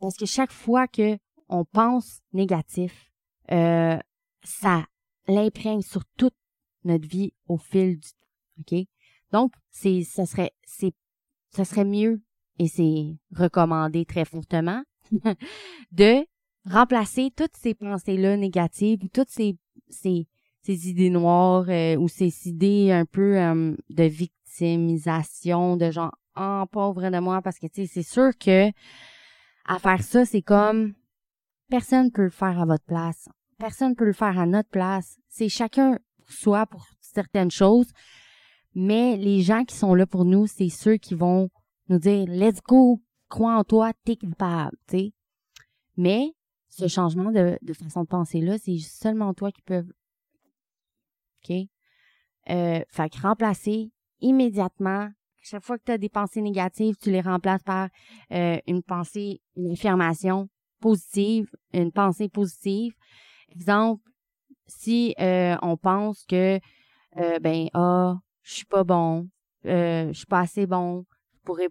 parce 0.00 0.16
que 0.16 0.26
chaque 0.26 0.52
fois 0.52 0.86
que 0.88 1.18
on 1.48 1.64
pense 1.64 2.20
négatif, 2.32 3.10
euh, 3.52 3.98
ça 4.42 4.84
l'imprègne 5.28 5.82
sur 5.82 6.04
toute 6.16 6.34
notre 6.84 7.08
vie 7.08 7.32
au 7.48 7.56
fil 7.56 7.98
du 7.98 8.08
temps. 8.08 8.26
OK? 8.60 8.86
Donc, 9.32 9.52
c'est, 9.70 10.02
ça 10.02 10.26
serait, 10.26 10.52
c'est, 10.64 10.94
ça 11.50 11.64
serait 11.64 11.84
mieux 11.84 12.22
et 12.58 12.68
c'est 12.68 13.16
recommandé 13.34 14.04
très 14.04 14.24
fortement 14.24 14.82
de 15.92 16.24
remplacer 16.68 17.30
toutes 17.36 17.56
ces 17.56 17.74
pensées-là 17.74 18.36
négatives, 18.36 19.00
toutes 19.12 19.30
ces, 19.30 19.56
ces, 19.88 20.26
ces 20.62 20.88
idées 20.88 21.10
noires 21.10 21.68
euh, 21.68 21.96
ou 21.96 22.08
ces 22.08 22.48
idées 22.48 22.92
un 22.92 23.04
peu 23.04 23.38
euh, 23.38 23.76
de 23.90 24.04
victimisation, 24.04 25.76
de 25.76 25.90
genre 25.90 26.16
en 26.34 26.62
oh, 26.62 26.66
pauvre 26.66 27.08
de 27.08 27.18
moi 27.18 27.40
parce 27.40 27.58
que 27.58 27.66
tu 27.66 27.86
sais 27.86 27.86
c'est 27.86 28.02
sûr 28.02 28.36
que 28.38 28.70
à 29.66 29.78
faire 29.78 30.02
ça 30.02 30.24
c'est 30.24 30.42
comme 30.42 30.94
personne 31.68 32.10
peut 32.10 32.24
le 32.24 32.30
faire 32.30 32.60
à 32.60 32.64
votre 32.64 32.84
place. 32.84 33.28
Personne 33.58 33.96
peut 33.96 34.04
le 34.04 34.12
faire 34.12 34.38
à 34.38 34.46
notre 34.46 34.68
place. 34.68 35.18
C'est 35.28 35.48
chacun 35.48 35.98
pour 36.18 36.30
soi 36.30 36.66
pour 36.66 36.86
certaines 37.00 37.50
choses. 37.50 37.90
Mais 38.74 39.16
les 39.16 39.40
gens 39.40 39.64
qui 39.64 39.74
sont 39.74 39.94
là 39.94 40.06
pour 40.06 40.24
nous 40.24 40.46
c'est 40.46 40.68
ceux 40.68 40.96
qui 40.96 41.14
vont 41.14 41.48
nous 41.88 41.98
dire 41.98 42.26
let's 42.28 42.60
go 42.62 43.00
crois 43.28 43.56
en 43.56 43.64
toi 43.64 43.92
t'es 44.04 44.16
capable 44.16 44.76
mais 45.96 46.32
ce 46.68 46.86
changement 46.88 47.32
de, 47.32 47.58
de 47.62 47.72
façon 47.72 48.02
de 48.02 48.08
penser 48.08 48.40
là 48.40 48.58
c'est 48.58 48.78
seulement 48.78 49.34
toi 49.34 49.50
qui 49.50 49.62
peux 49.62 49.84
ok? 51.42 51.56
Euh, 52.50 52.80
remplacer 53.22 53.90
immédiatement 54.20 55.08
chaque 55.48 55.64
fois 55.64 55.78
que 55.78 55.84
tu 55.84 55.92
as 55.92 55.98
des 55.98 56.08
pensées 56.08 56.42
négatives, 56.42 56.96
tu 57.00 57.10
les 57.10 57.20
remplaces 57.20 57.62
par 57.62 57.88
euh, 58.32 58.58
une 58.66 58.82
pensée, 58.82 59.40
une 59.56 59.72
affirmation 59.72 60.48
positive, 60.80 61.46
une 61.72 61.92
pensée 61.92 62.28
positive. 62.28 62.92
Exemple, 63.50 64.02
si 64.66 65.14
euh, 65.20 65.56
on 65.62 65.76
pense 65.76 66.24
que 66.24 66.58
euh, 67.16 67.38
ben 67.38 67.68
ah, 67.74 68.16
je 68.42 68.54
suis 68.54 68.64
pas 68.64 68.82
bon, 68.82 69.28
je 69.64 70.10
suis 70.12 70.26
pas 70.26 70.40
assez 70.40 70.66
bon, 70.66 71.04
je 71.34 71.40
pourrais 71.44 71.68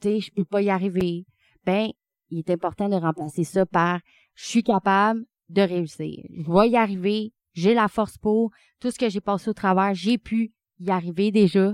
tu 0.00 0.20
je 0.20 0.30
peux 0.30 0.44
pas 0.44 0.62
y 0.62 0.70
arriver. 0.70 1.26
Ben, 1.66 1.90
il 2.30 2.38
est 2.38 2.50
important 2.50 2.88
de 2.88 2.94
remplacer 2.94 3.42
ça 3.42 3.66
par 3.66 3.98
je 4.34 4.46
suis 4.46 4.62
capable 4.62 5.24
de 5.48 5.62
réussir. 5.62 6.24
Je 6.30 6.52
vais 6.52 6.68
y 6.68 6.76
arriver, 6.76 7.32
j'ai 7.52 7.74
la 7.74 7.88
force 7.88 8.16
pour, 8.16 8.52
tout 8.78 8.92
ce 8.92 8.98
que 8.98 9.08
j'ai 9.08 9.20
passé 9.20 9.50
au 9.50 9.54
travers, 9.54 9.92
j'ai 9.92 10.18
pu 10.18 10.52
y 10.78 10.90
arriver 10.90 11.32
déjà. 11.32 11.72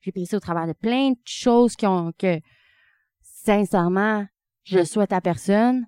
J'ai 0.00 0.12
passé 0.12 0.36
au 0.36 0.40
travers 0.40 0.66
de 0.66 0.72
plein 0.72 1.10
de 1.10 1.18
choses 1.24 1.76
qui 1.76 1.86
ont, 1.86 2.12
que, 2.18 2.40
sincèrement, 3.22 4.26
je 4.64 4.84
souhaite 4.84 5.12
à 5.12 5.20
personne. 5.20 5.86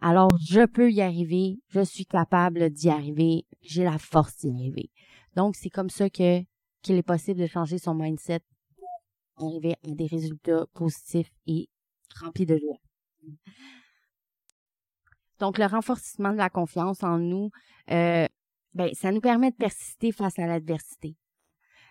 Alors, 0.00 0.30
je 0.38 0.64
peux 0.64 0.90
y 0.90 1.02
arriver. 1.02 1.58
Je 1.68 1.80
suis 1.80 2.06
capable 2.06 2.70
d'y 2.70 2.88
arriver. 2.88 3.46
J'ai 3.60 3.84
la 3.84 3.98
force 3.98 4.38
d'y 4.38 4.48
arriver. 4.48 4.90
Donc, 5.36 5.56
c'est 5.56 5.68
comme 5.68 5.90
ça 5.90 6.08
que, 6.08 6.42
qu'il 6.82 6.96
est 6.96 7.02
possible 7.02 7.40
de 7.40 7.46
changer 7.46 7.78
son 7.78 7.94
mindset 7.94 8.40
pour 9.34 9.48
arriver 9.48 9.74
à 9.84 9.94
des 9.94 10.06
résultats 10.06 10.66
positifs 10.72 11.30
et 11.46 11.68
remplis 12.18 12.46
de 12.46 12.56
joie. 12.56 12.78
Donc, 15.38 15.58
le 15.58 15.66
renforcement 15.66 16.32
de 16.32 16.38
la 16.38 16.50
confiance 16.50 17.02
en 17.02 17.18
nous, 17.18 17.50
euh, 17.90 18.26
ben, 18.72 18.90
ça 18.94 19.12
nous 19.12 19.20
permet 19.20 19.50
de 19.50 19.56
persister 19.56 20.12
face 20.12 20.38
à 20.38 20.46
l'adversité 20.46 21.16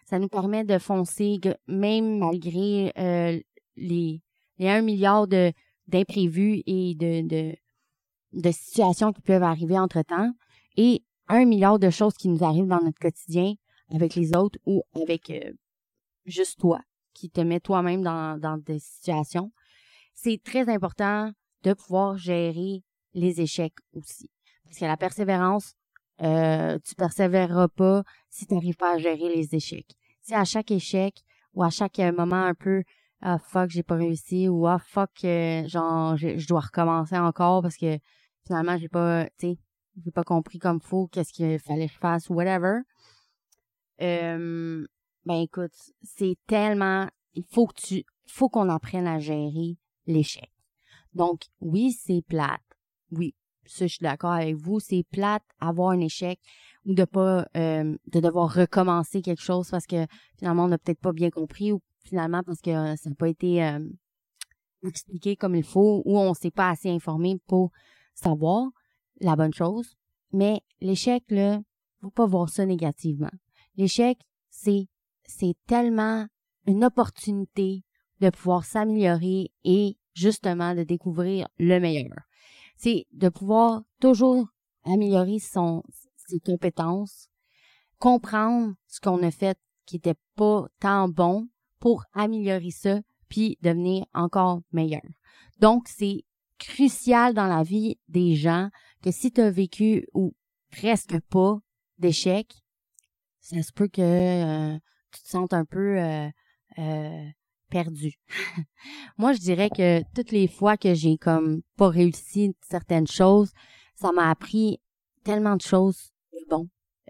ça 0.09 0.17
nous 0.17 0.27
permet 0.27 0.63
de 0.63 0.79
foncer 0.79 1.39
même 1.67 2.17
malgré 2.17 2.91
euh, 2.97 3.39
les, 3.75 4.23
les 4.57 4.67
1 4.67 4.81
milliard 4.81 5.27
de 5.27 5.53
d'imprévus 5.87 6.63
et 6.65 6.95
de, 6.95 7.27
de, 7.27 7.55
de 8.33 8.51
situations 8.51 9.11
qui 9.11 9.21
peuvent 9.21 9.43
arriver 9.43 9.77
entre-temps. 9.77 10.31
Et 10.77 11.03
un 11.27 11.45
milliard 11.45 11.77
de 11.77 11.91
choses 11.91 12.15
qui 12.15 12.27
nous 12.27 12.43
arrivent 12.43 12.67
dans 12.67 12.81
notre 12.81 12.99
quotidien 12.99 13.53
avec 13.91 14.15
les 14.15 14.35
autres 14.35 14.57
ou 14.65 14.83
avec 14.95 15.29
euh, 15.29 15.51
juste 16.25 16.59
toi, 16.59 16.79
qui 17.13 17.29
te 17.29 17.41
met 17.41 17.59
toi-même 17.59 18.01
dans, 18.01 18.39
dans 18.39 18.57
des 18.57 18.79
situations. 18.79 19.51
C'est 20.15 20.41
très 20.43 20.69
important 20.69 21.31
de 21.63 21.73
pouvoir 21.73 22.17
gérer 22.17 22.83
les 23.13 23.41
échecs 23.41 23.77
aussi. 23.93 24.29
Parce 24.63 24.77
que 24.79 24.85
la 24.85 24.97
persévérance, 24.97 25.73
euh, 26.21 26.77
tu 26.83 26.95
persévéreras 26.95 27.67
pas 27.69 28.03
si 28.29 28.45
tu 28.45 28.53
n'arrives 28.53 28.75
pas 28.75 28.95
à 28.95 28.97
gérer 28.97 29.35
les 29.35 29.55
échecs. 29.55 29.95
À 30.31 30.43
chaque 30.45 30.71
échec 30.71 31.23
ou 31.53 31.63
à 31.63 31.69
chaque 31.69 31.97
moment 31.97 32.43
un 32.43 32.53
peu 32.53 32.83
ah 33.21 33.37
fuck 33.37 33.69
j'ai 33.69 33.83
pas 33.83 33.95
réussi 33.95 34.47
ou 34.47 34.67
ah 34.67 34.79
fuck 34.79 35.09
euh, 35.23 35.67
genre 35.67 36.15
je, 36.15 36.47
dois 36.47 36.61
recommencer 36.61 37.17
encore 37.17 37.61
parce 37.61 37.75
que 37.75 37.97
finalement 38.45 38.77
j'ai 38.77 38.87
pas 38.87 39.25
tu 39.37 39.47
sais 39.47 39.57
j'ai 40.03 40.11
pas 40.11 40.23
compris 40.23 40.59
comme 40.59 40.79
faut 40.79 41.07
qu'est-ce 41.07 41.33
qu'il 41.33 41.59
fallait 41.59 41.87
que 41.87 41.93
je 41.93 41.97
fasse 41.97 42.29
ou 42.29 42.35
whatever. 42.35 42.79
Euh, 44.01 44.87
ben 45.25 45.41
écoute 45.41 45.73
c'est 46.03 46.37
tellement 46.47 47.09
il 47.33 47.43
faut 47.43 47.67
que 47.67 47.81
tu 47.81 48.05
faut 48.27 48.49
qu'on 48.49 48.69
apprenne 48.69 49.07
à 49.07 49.19
gérer 49.19 49.77
l'échec. 50.05 50.51
Donc 51.13 51.41
oui 51.59 51.91
c'est 51.91 52.23
plate. 52.27 52.61
Oui 53.11 53.35
ça 53.65 53.87
je 53.87 53.93
suis 53.93 54.03
d'accord 54.03 54.31
avec 54.31 54.55
vous 54.55 54.79
c'est 54.79 55.03
plate 55.11 55.43
avoir 55.59 55.89
un 55.89 55.99
échec 55.99 56.39
ou 56.85 56.93
de 56.93 57.05
pas 57.05 57.47
euh, 57.57 57.95
de 58.07 58.19
devoir 58.19 58.53
recommencer 58.53 59.21
quelque 59.21 59.41
chose 59.41 59.69
parce 59.69 59.85
que 59.85 60.05
finalement 60.37 60.65
on 60.65 60.69
n'a 60.69 60.77
peut-être 60.77 60.99
pas 60.99 61.11
bien 61.11 61.29
compris 61.29 61.71
ou 61.71 61.81
finalement 62.03 62.41
parce 62.43 62.61
que 62.61 62.71
euh, 62.71 62.95
ça 62.95 63.09
n'a 63.09 63.15
pas 63.15 63.27
été 63.27 63.63
euh, 63.63 63.79
expliqué 64.83 65.35
comme 65.35 65.55
il 65.55 65.63
faut 65.63 66.01
ou 66.05 66.17
on 66.17 66.33
s'est 66.33 66.51
pas 66.51 66.69
assez 66.69 66.89
informé 66.89 67.39
pour 67.47 67.71
savoir 68.13 68.69
la 69.19 69.35
bonne 69.35 69.53
chose. 69.53 69.95
Mais 70.31 70.61
l'échec, 70.81 71.23
là, 71.29 71.59
faut 72.01 72.11
pas 72.11 72.25
voir 72.25 72.49
ça 72.49 72.65
négativement. 72.65 73.31
L'échec, 73.75 74.19
c'est, 74.49 74.87
c'est 75.25 75.55
tellement 75.67 76.27
une 76.65 76.85
opportunité 76.85 77.83
de 78.21 78.29
pouvoir 78.29 78.65
s'améliorer 78.65 79.51
et 79.63 79.97
justement 80.13 80.75
de 80.75 80.83
découvrir 80.83 81.47
le 81.57 81.79
meilleur. 81.79 82.15
C'est 82.77 83.05
de 83.11 83.29
pouvoir 83.29 83.83
toujours 83.99 84.47
améliorer 84.85 85.39
son, 85.39 85.83
ses 86.29 86.39
compétences, 86.39 87.29
comprendre 87.97 88.73
ce 88.87 88.99
qu'on 88.99 89.21
a 89.23 89.31
fait 89.31 89.57
qui 89.85 89.97
était 89.97 90.15
pas 90.35 90.67
tant 90.79 91.09
bon 91.09 91.47
pour 91.79 92.03
améliorer 92.13 92.71
ça 92.71 93.01
puis 93.27 93.57
devenir 93.61 94.05
encore 94.13 94.61
meilleur. 94.71 95.01
Donc, 95.59 95.87
c'est 95.87 96.23
crucial 96.57 97.33
dans 97.33 97.47
la 97.47 97.63
vie 97.63 97.97
des 98.07 98.35
gens 98.35 98.69
que 99.01 99.11
si 99.11 99.31
tu 99.31 99.41
as 99.41 99.51
vécu 99.51 100.07
ou 100.13 100.33
presque 100.71 101.19
pas 101.29 101.59
d'échec, 101.97 102.53
ça 103.39 103.61
se 103.63 103.71
peut 103.71 103.87
que 103.87 104.01
euh, 104.01 104.77
tu 105.11 105.21
te 105.23 105.27
sentes 105.27 105.53
un 105.53 105.65
peu 105.65 105.99
euh, 105.99 106.29
euh, 106.77 107.25
perdu. 107.69 108.13
Moi, 109.17 109.33
je 109.33 109.39
dirais 109.39 109.69
que 109.69 110.01
toutes 110.13 110.31
les 110.31 110.47
fois 110.47 110.77
que 110.77 110.93
j'ai 110.93 111.17
comme 111.17 111.61
pas 111.77 111.89
réussi 111.89 112.55
certaines 112.61 113.07
choses, 113.07 113.51
ça 113.95 114.11
m'a 114.11 114.29
appris 114.29 114.79
tellement 115.23 115.55
de 115.55 115.61
choses 115.61 116.11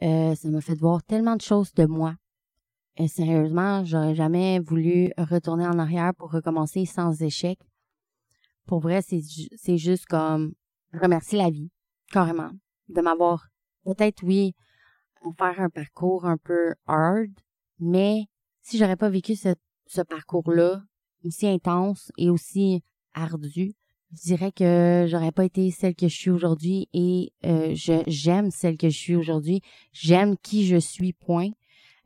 bon. 0.02 0.36
ça 0.36 0.50
m'a 0.50 0.62
fait 0.62 0.76
voir 0.76 1.04
tellement 1.04 1.36
de 1.36 1.42
choses 1.42 1.74
de 1.74 1.86
moi 1.86 2.16
et 3.00 3.08
sérieusement, 3.08 3.86
j'aurais 3.86 4.14
jamais 4.14 4.60
voulu 4.60 5.14
retourner 5.18 5.66
en 5.66 5.80
arrière 5.80 6.14
pour 6.18 6.32
recommencer 6.32 6.86
sans 6.86 7.22
échec. 7.22 7.58
Pour 8.66 8.82
vrai, 8.82 9.02
c'est, 9.02 9.22
c'est 9.56 9.78
juste 9.78 10.06
comme 10.06 10.54
remercier 10.94 11.38
la 11.38 11.50
vie, 11.50 11.72
carrément, 12.12 12.52
de 12.90 13.00
m'avoir 13.00 13.48
peut-être, 13.86 14.22
oui, 14.24 14.54
faire 15.38 15.62
un 15.62 15.70
parcours 15.70 16.26
un 16.26 16.36
peu 16.36 16.74
hard, 16.88 17.32
mais 17.80 18.26
si 18.62 18.78
j'aurais 18.78 18.98
pas 18.98 19.10
vécu 19.10 19.38
ce, 19.38 19.56
ce 19.88 20.02
parcours-là 20.02 20.84
aussi 21.24 21.48
intense 21.48 22.12
et 22.18 22.30
aussi 22.30 22.84
ardu, 23.14 23.76
je 24.12 24.22
dirais 24.24 24.52
que 24.52 25.06
j'aurais 25.08 25.32
pas 25.32 25.46
été 25.46 25.70
celle 25.72 25.96
que 25.96 26.08
je 26.08 26.16
suis 26.16 26.32
aujourd'hui 26.32 26.90
et 26.94 27.32
euh, 27.46 27.74
je 27.76 28.04
j'aime 28.08 28.50
celle 28.52 28.78
que 28.78 28.90
je 28.90 28.98
suis 28.98 29.16
aujourd'hui. 29.16 29.62
J'aime 29.92 30.36
qui 30.38 30.66
je 30.66 30.78
suis, 30.78 31.14
point. 31.14 31.52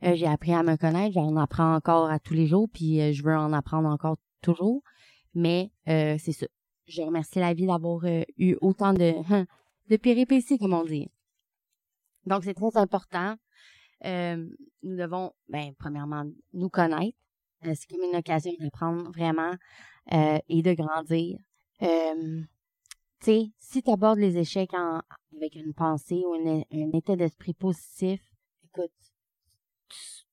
Euh, 0.04 0.14
j'ai 0.16 0.26
appris 0.26 0.52
à 0.52 0.62
me 0.62 0.76
connaître, 0.76 1.14
j'en 1.14 1.36
apprends 1.36 1.74
encore 1.74 2.10
à 2.10 2.18
tous 2.18 2.34
les 2.34 2.46
jours, 2.46 2.68
puis 2.72 3.00
euh, 3.00 3.12
je 3.12 3.22
veux 3.22 3.34
en 3.34 3.52
apprendre 3.52 3.88
encore 3.88 4.18
toujours. 4.42 4.82
Mais 5.34 5.70
euh, 5.88 6.16
c'est 6.18 6.32
ça. 6.32 6.46
Je 6.86 7.00
remercie 7.00 7.38
la 7.38 7.54
vie 7.54 7.66
d'avoir 7.66 8.02
eu 8.36 8.56
autant 8.60 8.92
de, 8.92 9.14
de 9.90 9.96
péripéties, 9.96 10.58
comme 10.58 10.74
on 10.74 10.84
dit. 10.84 11.08
Donc, 12.26 12.44
c'est 12.44 12.54
très 12.54 12.76
important. 12.76 13.36
nous 14.02 14.96
devons, 14.96 15.32
ben, 15.48 15.72
premièrement, 15.78 16.24
nous 16.52 16.68
connaître. 16.68 17.16
c'est 17.62 17.88
comme 17.88 18.02
une 18.02 18.16
occasion 18.16 18.52
d'apprendre 18.60 19.10
vraiment 19.10 19.54
et 20.12 20.62
de 20.62 20.74
grandir. 20.74 21.38
Tu 21.80 22.46
sais, 23.20 23.52
si 23.58 23.82
tu 23.82 23.90
abordes 23.90 24.18
les 24.18 24.38
échecs 24.38 24.74
avec 24.74 25.54
une 25.56 25.74
pensée 25.74 26.22
ou 26.26 26.34
un 26.34 26.92
état 26.92 27.16
d'esprit 27.16 27.54
positif, 27.54 28.20
écoute, 28.64 28.92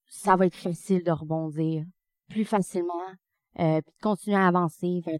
ça 0.07 0.35
va 0.35 0.45
être 0.45 0.55
facile 0.55 1.03
de 1.03 1.11
rebondir 1.11 1.85
plus 2.29 2.45
facilement, 2.45 2.93
euh, 3.59 3.81
puis 3.81 3.91
de 3.91 4.01
continuer 4.01 4.37
à 4.37 4.47
avancer 4.47 5.01
vers, 5.05 5.19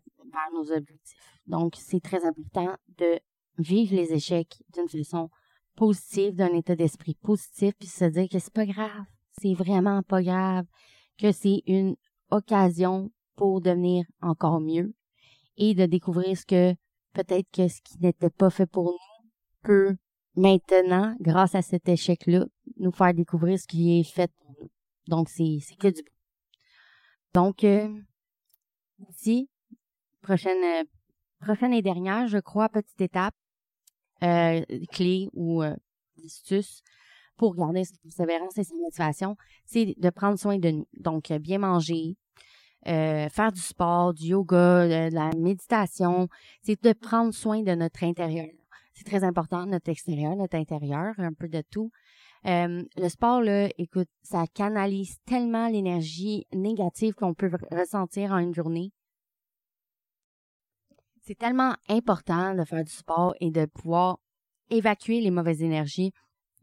nos 0.53 0.71
objectifs. 0.71 1.17
Donc, 1.47 1.75
c'est 1.77 1.99
très 1.99 2.25
important 2.25 2.77
de 2.97 3.19
vivre 3.57 3.95
les 3.95 4.13
échecs 4.13 4.63
d'une 4.73 4.88
façon 4.88 5.29
positive, 5.75 6.36
d'un 6.36 6.53
état 6.53 6.75
d'esprit 6.75 7.15
positif, 7.15 7.73
puis 7.77 7.88
se 7.88 8.05
dire 8.05 8.29
que 8.29 8.39
c'est 8.39 8.53
pas 8.53 8.65
grave, 8.65 9.05
c'est 9.41 9.53
vraiment 9.53 10.03
pas 10.03 10.21
grave, 10.21 10.65
que 11.17 11.31
c'est 11.31 11.63
une 11.67 11.95
occasion 12.29 13.12
pour 13.36 13.62
devenir 13.62 14.05
encore 14.21 14.62
mieux 14.62 14.93
et 15.62 15.76
de 15.76 15.86
découvrir 15.86 16.36
ce 16.36 16.45
que 16.45 16.74
peut-être 17.13 17.50
que 17.52 17.67
ce 17.67 17.82
qui 17.82 18.00
n'était 18.00 18.32
pas 18.32 18.50
fait 18.50 18.65
pour 18.65 18.86
nous 18.86 19.30
peut 19.62 19.95
maintenant, 20.36 21.15
grâce 21.19 21.54
à 21.54 21.62
cet 21.62 21.88
échec-là, 21.88 22.45
nous 22.78 22.91
faire 22.91 23.13
découvrir 23.13 23.60
ce 23.60 23.67
qui 23.67 24.00
est 24.00 24.04
fait 24.04 24.32
pour 24.39 24.56
nous. 24.60 24.71
Donc, 25.08 25.30
c'est, 25.30 25.60
que 25.80 25.89
du 25.89 26.02
bon. 26.02 27.41
Donc, 27.41 27.63
euh, 27.63 27.88
ici, 29.10 29.50
prochaine, 30.21 30.63
euh, 30.63 30.84
prochaine 31.39 31.74
et 31.74 31.84
dernière, 31.84 32.28
je 32.28 32.39
crois, 32.39 32.67
petite 32.67 33.02
étape, 33.02 33.36
euh, 34.24 34.62
clé 34.91 35.30
ou 35.34 35.62
astuce 36.26 36.82
pour 37.38 37.56
garder 37.56 37.84
sa 37.84 37.97
persévérance 38.02 38.58
et 38.58 38.63
sa 38.63 38.76
motivation, 38.76 39.36
c'est 39.65 39.93
de 39.97 40.10
prendre 40.10 40.39
soin 40.39 40.58
de 40.58 40.69
nous. 40.71 40.88
Donc, 40.93 41.32
bien 41.34 41.60
manger, 41.60 42.15
faire 42.86 43.52
du 43.52 43.62
sport, 43.62 44.13
du 44.13 44.28
yoga, 44.28 44.88
de 44.88 45.13
la 45.13 45.32
méditation, 45.38 46.28
c'est 46.62 46.82
de 46.84 46.94
prendre 46.94 47.34
soin 47.34 47.62
de 47.62 47.74
notre 47.76 48.04
intérieur. 48.04 48.50
C'est 48.94 49.06
très 49.06 49.24
important, 49.24 49.65
notre 49.65 49.89
extérieur, 49.89 50.36
notre 50.36 50.58
intérieur, 50.58 51.13
un 51.17 51.34
peu 51.34 51.48
de 51.48 51.63
tout. 51.70 51.91
Euh, 52.46 52.84
le 52.98 53.10
sport, 53.10 53.41
là, 53.41 53.70
écoute, 53.78 54.10
ça 54.24 54.46
canalise 54.54 55.17
tellement 55.26 55.67
l'énergie 55.67 56.48
négative 56.54 57.13
qu'on 57.13 57.34
peut 57.34 57.52
ressentir 57.72 58.32
en 58.32 58.39
une 58.39 58.54
journée. 58.54 58.91
C'est 61.22 61.38
tellement 61.38 61.76
important 61.88 62.56
de 62.56 62.63
faire 62.63 62.84
du 62.84 62.91
sport 62.91 63.36
et 63.39 63.52
de 63.52 63.65
pouvoir 63.65 64.17
évacuer 64.70 65.22
les 65.22 65.30
mauvaises 65.30 65.62
énergies 65.62 66.12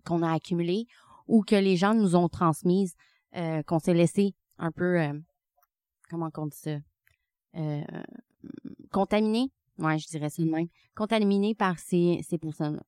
qu'on 0.05 0.23
a 0.23 0.33
accumulées 0.33 0.87
ou 1.29 1.43
que 1.43 1.55
les 1.55 1.77
gens 1.77 1.95
nous 1.95 2.17
ont 2.17 2.29
transmises, 2.29 2.95
euh, 3.37 3.63
qu'on 3.63 3.79
s'est 3.79 3.95
laissé 3.95 4.35
un 4.59 4.73
peu, 4.73 5.01
euh, 5.01 5.13
comment 6.09 6.31
on 6.37 6.47
dit 6.47 6.57
ça, 6.57 6.79
euh, 7.57 7.83
contaminé. 8.91 9.51
Ouais, 9.79 9.99
je 9.99 10.07
dirais 10.09 10.31
ça 10.31 10.43
de 10.43 10.51
même. 10.51 10.69
Contaminé 10.95 11.55
par 11.55 11.79
ces, 11.79 12.21
ces 12.29 12.39
personnes-là. 12.39 12.83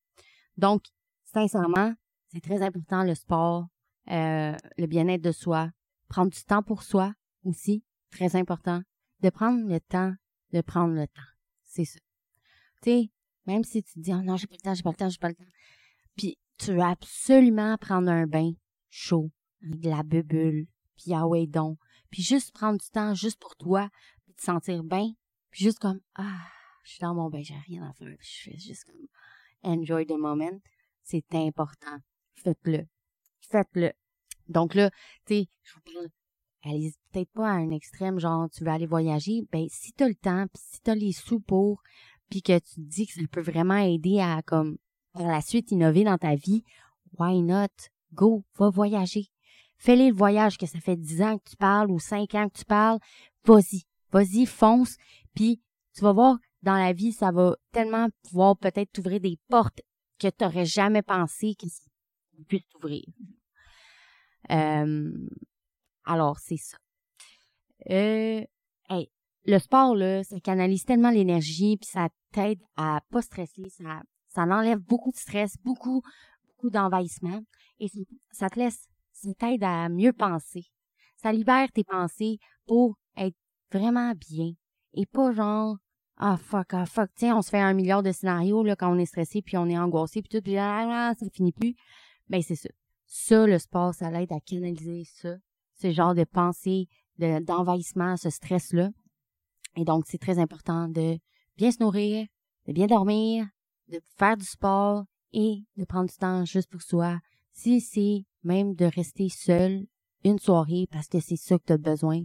Donc, 0.57 0.85
sincèrement, 1.25 1.95
c'est 2.29 2.41
très 2.41 2.63
important 2.63 3.05
le 3.05 3.15
sport, 3.15 3.67
euh, 4.11 4.57
le 4.77 4.87
bien-être 4.87 5.23
de 5.23 5.33
soi, 5.33 5.71
prendre 6.09 6.31
du 6.31 6.43
temps 6.43 6.63
pour 6.63 6.83
soi 6.83 7.15
aussi, 7.45 7.85
très 8.11 8.37
important. 8.37 8.83
De 9.21 9.31
prendre 9.31 9.69
le 9.69 9.81
temps, 9.81 10.15
de 10.53 10.61
prendre 10.61 10.95
le 10.95 11.07
temps. 11.07 11.23
C'est 11.63 11.85
ça. 11.85 12.01
Tu 12.83 12.91
sais, 12.91 13.11
même 13.47 13.65
si 13.65 13.83
tu 13.83 13.95
te 13.95 14.01
dis, 14.01 14.13
oh 14.13 14.23
non, 14.23 14.37
j'ai 14.37 14.47
pas 14.47 14.57
le 14.57 14.63
temps, 14.63 14.75
j'ai 14.75 14.83
pas 14.83 14.91
le 14.91 14.97
temps, 14.97 15.09
j'ai 15.09 15.19
pas 15.19 15.29
le 15.29 15.35
temps. 15.35 15.45
Puis 16.17 16.39
tu 16.59 16.73
veux 16.73 16.83
absolument 16.83 17.77
prendre 17.79 18.11
un 18.11 18.27
bain 18.27 18.53
chaud, 18.89 19.31
avec 19.63 19.81
de 19.81 19.91
la 19.91 20.03
bubule, 20.03 20.67
puis 20.97 21.15
ah 21.15 21.27
ouais 21.27 21.47
donc. 21.47 21.79
Puis 22.11 22.23
juste 22.23 22.53
prendre 22.53 22.79
du 22.79 22.89
temps 22.91 23.15
juste 23.15 23.41
pour 23.41 23.57
toi, 23.57 23.89
puis 24.25 24.35
te 24.35 24.43
sentir 24.43 24.83
bien, 24.85 25.13
puis 25.51 25.65
juste 25.65 25.79
comme, 25.79 26.01
ah, 26.15 26.41
je 26.85 26.93
suis 26.93 27.01
dans 27.01 27.15
mon 27.15 27.31
bain, 27.31 27.43
j'ai 27.43 27.55
rien 27.67 27.89
à 27.89 27.93
faire, 27.93 28.17
je 28.21 28.51
fais 28.51 28.59
juste 28.59 28.85
comme, 28.85 29.07
enjoy 29.63 30.07
the 30.07 30.13
moment. 30.13 30.61
C'est 31.03 31.35
important 31.35 31.99
faites-le. 32.43 32.87
Faites-le. 33.51 33.93
Donc 34.49 34.75
là, 34.75 34.91
tu 35.27 35.35
sais, 35.35 35.49
je 35.63 35.75
vous 35.75 35.81
parle, 35.93 36.09
allez 36.65 36.93
peut-être 37.13 37.31
pas 37.33 37.49
à 37.49 37.55
un 37.55 37.71
extrême, 37.71 38.19
genre 38.19 38.49
tu 38.51 38.65
veux 38.65 38.71
aller 38.71 38.87
voyager, 38.87 39.43
ben 39.53 39.67
si 39.71 39.93
t'as 39.93 40.09
le 40.09 40.15
temps, 40.15 40.47
pis 40.49 40.61
si 40.61 40.81
t'as 40.81 40.95
les 40.95 41.13
sous 41.13 41.41
pour, 41.41 41.83
puis 42.29 42.43
que 42.43 42.59
tu 42.59 42.75
te 42.75 42.81
dis 42.81 43.07
que 43.07 43.15
ça 43.15 43.21
peut 43.31 43.41
vraiment 43.41 43.77
aider 43.77 44.21
à 44.21 44.43
comme 44.43 44.79
par 45.13 45.27
la 45.27 45.41
suite 45.41 45.71
innover 45.71 46.05
dans 46.05 46.19
ta 46.19 46.35
vie, 46.35 46.65
why 47.19 47.43
not? 47.43 47.69
Go, 48.13 48.45
va 48.59 48.71
voyager. 48.71 49.31
Fais-le 49.81 50.09
le 50.09 50.15
voyage 50.15 50.59
que 50.59 50.67
ça 50.67 50.79
fait 50.79 50.97
10 50.97 51.23
ans 51.23 51.39
que 51.39 51.51
tu 51.51 51.57
parles 51.57 51.91
ou 51.91 51.99
5 51.99 52.35
ans 52.35 52.49
que 52.49 52.59
tu 52.59 52.65
parles. 52.65 52.99
Vas-y, 53.45 53.85
vas-y, 54.13 54.47
fonce. 54.47 54.97
Puis 55.35 55.61
tu 55.95 56.03
vas 56.03 56.13
voir, 56.13 56.37
dans 56.63 56.77
la 56.77 56.93
vie, 56.93 57.13
ça 57.13 57.33
va 57.33 57.57
tellement 57.73 58.09
pouvoir 58.23 58.57
peut-être 58.59 58.93
t'ouvrir 58.93 59.21
des 59.21 59.39
portes 59.49 59.81
que 60.19 60.29
tu 60.29 60.45
n'aurais 60.45 60.67
jamais 60.67 61.03
pensé 61.03 61.55
que 61.59 61.67
ça 61.69 61.83
puisse 62.47 62.69
t'ouvrir. 62.69 63.05
Euh, 64.51 65.11
alors, 66.05 66.39
c'est 66.39 66.59
ça. 66.59 66.77
Euh, 67.91 68.45
le 69.47 69.59
sport, 69.59 69.95
là, 69.95 70.23
ça 70.23 70.39
canalise 70.41 70.85
tellement 70.85 71.11
l'énergie, 71.11 71.79
puis 71.79 71.89
ça 71.91 72.09
t'aide 72.33 72.61
à 72.77 73.01
pas 73.11 73.23
stresser, 73.23 73.69
ça, 73.71 74.03
ça 74.29 74.43
enlève 74.43 74.79
beaucoup 74.79 75.11
de 75.11 75.17
stress, 75.17 75.57
beaucoup, 75.65 76.03
beaucoup 76.47 76.71
d'envahissement, 76.71 77.41
et 77.79 77.89
ça 78.31 78.51
te 78.51 78.59
laisse, 78.59 78.90
ça 79.23 79.35
t'aide 79.35 79.65
à 79.65 79.89
mieux 79.89 80.13
penser. 80.13 80.67
Ça 81.17 81.33
libère 81.33 81.71
tes 81.73 81.85
pensées 81.85 82.39
pour 82.67 82.97
être 83.17 83.37
vraiment 83.73 84.13
bien, 84.15 84.53
et 84.95 85.07
pas 85.07 85.33
genre, 85.33 85.77
ah 86.17 86.37
fuck, 86.37 86.75
ah 86.75 86.87
fuck, 86.87 87.11
tiens, 87.15 87.37
on 87.37 87.43
se 87.43 87.51
fait 87.51 87.61
un 87.61 87.73
milliard 87.75 88.03
de 88.03 88.13
scénarios 88.13 88.63
là, 88.65 88.77
quand 88.77 88.93
on 88.93 88.99
est 88.99 89.07
stressé, 89.07 89.43
puis 89.43 89.57
on 89.57 89.69
est 89.69 89.79
angoissé, 89.79 90.23
puis 90.23 90.29
tout, 90.29 90.43
puis 90.43 90.55
là, 90.55 91.15
ça 91.19 91.27
finit 91.33 91.53
plus. 91.53 91.75
Ben 92.29 92.43
c'est 92.43 92.57
ça. 92.57 92.69
Ça, 93.07 93.47
le 93.47 93.59
sport, 93.59 93.95
ça 93.95 94.11
l'aide 94.11 94.33
à 94.33 94.41
canaliser 94.41 95.05
ça, 95.05 95.35
ce 95.75 95.91
genre 95.91 96.15
de 96.15 96.25
pensée, 96.25 96.87
d'envahissement, 97.19 98.17
ce 98.17 98.31
stress-là. 98.31 98.91
Et 99.77 99.85
donc, 99.85 100.05
c'est 100.07 100.19
très 100.19 100.39
important 100.39 100.89
de 100.89 101.19
bien 101.57 101.71
se 101.71 101.83
nourrir, 101.83 102.27
de 102.67 102.73
bien 102.73 102.87
dormir, 102.87 103.47
de 103.89 104.01
faire 104.17 104.37
du 104.37 104.47
sport 104.47 105.05
et 105.33 105.65
de 105.77 105.85
prendre 105.85 106.09
du 106.09 106.17
temps 106.17 106.45
juste 106.45 106.71
pour 106.71 106.83
soi. 106.83 107.19
Si 107.53 107.81
c'est 107.81 108.25
même 108.43 108.75
de 108.75 108.87
rester 108.87 109.29
seul 109.29 109.87
une 110.25 110.39
soirée 110.39 110.87
parce 110.91 111.09
que 111.09 111.21
c'est 111.21 111.37
ça 111.37 111.59
que 111.59 111.65
tu 111.67 111.73
as 111.73 111.79
besoin, 111.79 112.23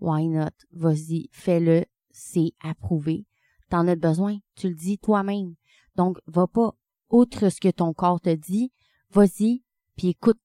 why 0.00 0.28
not? 0.28 0.50
Vas-y, 0.72 1.28
fais-le, 1.32 1.84
c'est 2.10 2.52
approuvé. 2.62 3.26
T'en 3.68 3.86
as 3.86 3.96
besoin, 3.96 4.38
tu 4.56 4.68
le 4.68 4.74
dis 4.74 4.98
toi-même. 4.98 5.54
Donc, 5.96 6.18
va 6.26 6.46
pas 6.46 6.74
outre 7.08 7.48
ce 7.48 7.60
que 7.60 7.70
ton 7.70 7.92
corps 7.92 8.20
te 8.20 8.34
dit, 8.34 8.72
vas-y, 9.10 9.62
puis 9.96 10.08
écoute, 10.08 10.40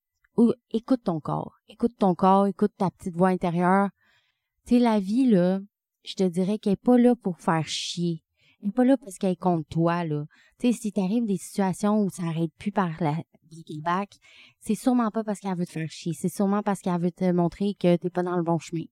écoute 0.72 1.04
ton 1.04 1.20
corps. 1.20 1.56
Écoute 1.68 1.96
ton 1.98 2.16
corps, 2.16 2.48
écoute 2.48 2.74
ta 2.78 2.92
petite 2.92 3.16
voix 3.16 3.30
intérieure. 3.30 3.90
Tu 4.66 4.76
sais, 4.76 4.80
la 4.80 5.00
vie, 5.00 5.28
là, 5.28 5.62
je 6.04 6.16
te 6.16 6.24
dirais 6.24 6.60
qu'elle 6.60 6.74
est 6.74 6.76
pas 6.82 6.98
là 6.98 7.16
pour 7.16 7.40
faire 7.40 7.68
chier. 7.68 8.24
Elle 8.62 8.70
est 8.70 8.72
pas 8.72 8.84
là 8.84 8.98
parce 8.98 9.18
qu'elle 9.18 9.32
est 9.32 9.40
contre 9.40 9.68
toi, 9.70 10.04
là. 10.04 10.26
Tu 10.60 10.74
si 10.74 10.92
t'arrives 10.92 11.26
des 11.26 11.38
situations 11.38 12.02
où 12.02 12.10
ça 12.10 12.24
n'arrête 12.24 12.54
plus 12.58 12.72
par 12.72 13.02
la 13.02 13.18
c'est 14.60 14.76
sûrement 14.76 15.12
pas 15.12 15.24
parce 15.24 15.40
qu'elle 15.40 15.56
veut 15.56 15.66
te 15.66 15.72
faire 15.72 15.90
chier. 15.90 16.14
C'est 16.14 16.30
sûrement 16.30 16.64
parce 16.64 16.82
qu'elle 16.82 17.00
veut 17.00 17.12
te 17.12 17.32
montrer 17.32 17.76
que 17.76 17.96
t'es 17.96 18.10
pas 18.10 18.24
dans 18.24 18.36
le 18.36 18.44
bon 18.44 18.60
chemin. 18.60 18.86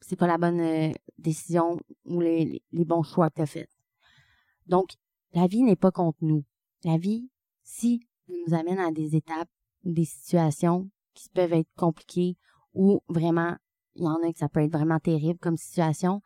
C'est 0.00 0.16
pas 0.16 0.26
la 0.26 0.38
bonne 0.38 0.60
euh, 0.60 0.92
décision 1.18 1.78
ou 2.04 2.20
les, 2.20 2.62
bons 2.72 3.02
choix 3.02 3.30
que 3.30 3.36
t'as 3.36 3.46
fait. 3.46 3.68
Donc, 4.66 4.90
la 5.32 5.46
vie 5.46 5.62
n'est 5.62 5.76
pas 5.76 5.90
contre 5.90 6.18
nous. 6.20 6.44
La 6.84 6.98
vie, 6.98 7.28
si 7.62 8.06
elle 8.28 8.36
nous 8.46 8.54
amène 8.54 8.78
à 8.78 8.92
des 8.92 9.16
étapes 9.16 9.48
ou 9.84 9.92
des 9.92 10.04
situations 10.04 10.88
qui 11.14 11.28
peuvent 11.30 11.52
être 11.52 11.70
compliquées 11.76 12.36
ou 12.74 13.00
vraiment 13.08 13.56
il 13.96 14.04
y 14.04 14.06
en 14.06 14.22
a 14.22 14.32
que 14.32 14.38
ça 14.38 14.48
peut 14.48 14.60
être 14.60 14.72
vraiment 14.72 15.00
terrible 15.00 15.38
comme 15.40 15.56
situation, 15.56 16.22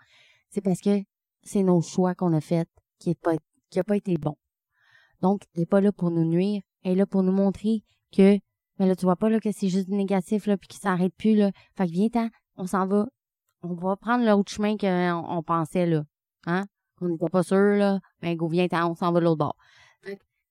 c'est 0.51 0.61
parce 0.61 0.81
que 0.81 1.03
c'est 1.43 1.63
nos 1.63 1.81
choix 1.81 2.15
qu'on 2.15 2.35
a 2.35 2.41
fait 2.41 2.69
qui 2.99 3.09
n'a 3.09 3.15
pas, 3.15 3.37
pas 3.85 3.97
été 3.97 4.17
bon. 4.19 4.37
Donc, 5.21 5.43
elle 5.55 5.61
n'est 5.61 5.67
pas 5.67 5.81
là 5.81 5.93
pour 5.93 6.11
nous 6.11 6.25
nuire, 6.25 6.63
est 6.85 6.95
là 6.95 7.07
pour 7.07 7.23
nous 7.23 7.33
montrer 7.33 7.83
que, 8.13 8.39
mais 8.79 8.87
là, 8.87 8.97
tu 8.97 9.05
vois 9.05 9.17
pas 9.17 9.29
là, 9.29 9.41
que 9.41 9.53
c'est 9.53 9.69
juste 9.69 9.89
négatif, 9.89 10.47
là, 10.47 10.57
puis 10.57 10.69
qu'il 10.69 10.81
s'arrête 10.81 11.15
plus, 11.17 11.35
là. 11.35 11.51
Fait 11.77 11.87
que 11.87 11.93
viens 11.93 12.09
on 12.57 12.67
s'en 12.67 12.87
va. 12.87 13.07
On 13.63 13.75
va 13.75 13.97
prendre 13.97 14.25
l'autre 14.25 14.51
chemin 14.51 14.77
qu'on 14.77 15.25
on 15.29 15.43
pensait, 15.43 15.87
là. 15.87 16.03
Hein? 16.47 16.67
On 17.01 17.09
n'était 17.09 17.29
pas 17.29 17.43
sûr, 17.43 17.77
là. 17.77 18.01
Ben, 18.21 18.37
go, 18.37 18.49
viens 18.49 18.67
on 18.73 18.95
s'en 18.95 19.13
va 19.13 19.21
de 19.21 19.25
l'autre 19.25 19.39
bord. 19.39 19.57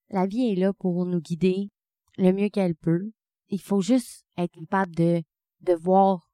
la 0.09 0.25
vie 0.25 0.51
est 0.51 0.55
là 0.55 0.73
pour 0.73 1.05
nous 1.05 1.19
guider 1.19 1.69
le 2.17 2.31
mieux 2.31 2.49
qu'elle 2.49 2.75
peut. 2.75 3.11
Il 3.49 3.61
faut 3.61 3.81
juste 3.81 4.25
être 4.37 4.53
capable 4.53 4.95
de, 4.95 5.23
de 5.61 5.73
voir 5.73 6.27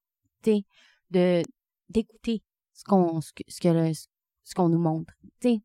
de 1.11 1.43
d'écouter 1.89 2.43
ce 2.73 2.83
qu'on 2.83 3.21
ce 3.21 3.31
que 3.33 3.93
ce 4.43 4.55
qu'on 4.55 4.69
nous 4.69 4.79
montre. 4.79 5.13
Tu 5.41 5.59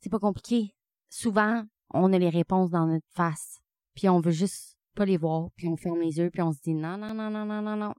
c'est 0.00 0.10
pas 0.10 0.18
compliqué. 0.18 0.74
Souvent, 1.08 1.64
on 1.90 2.12
a 2.12 2.18
les 2.18 2.28
réponses 2.28 2.70
dans 2.70 2.86
notre 2.86 3.06
face, 3.10 3.60
puis 3.94 4.08
on 4.08 4.20
veut 4.20 4.30
juste 4.30 4.76
pas 4.94 5.04
les 5.04 5.16
voir, 5.16 5.48
puis 5.56 5.68
on 5.68 5.76
ferme 5.76 6.00
les 6.00 6.18
yeux, 6.18 6.30
puis 6.30 6.42
on 6.42 6.52
se 6.52 6.60
dit 6.60 6.74
non 6.74 6.96
non 6.96 7.14
non 7.14 7.30
non 7.30 7.44
non 7.44 7.62
non 7.62 7.76
non 7.76 7.94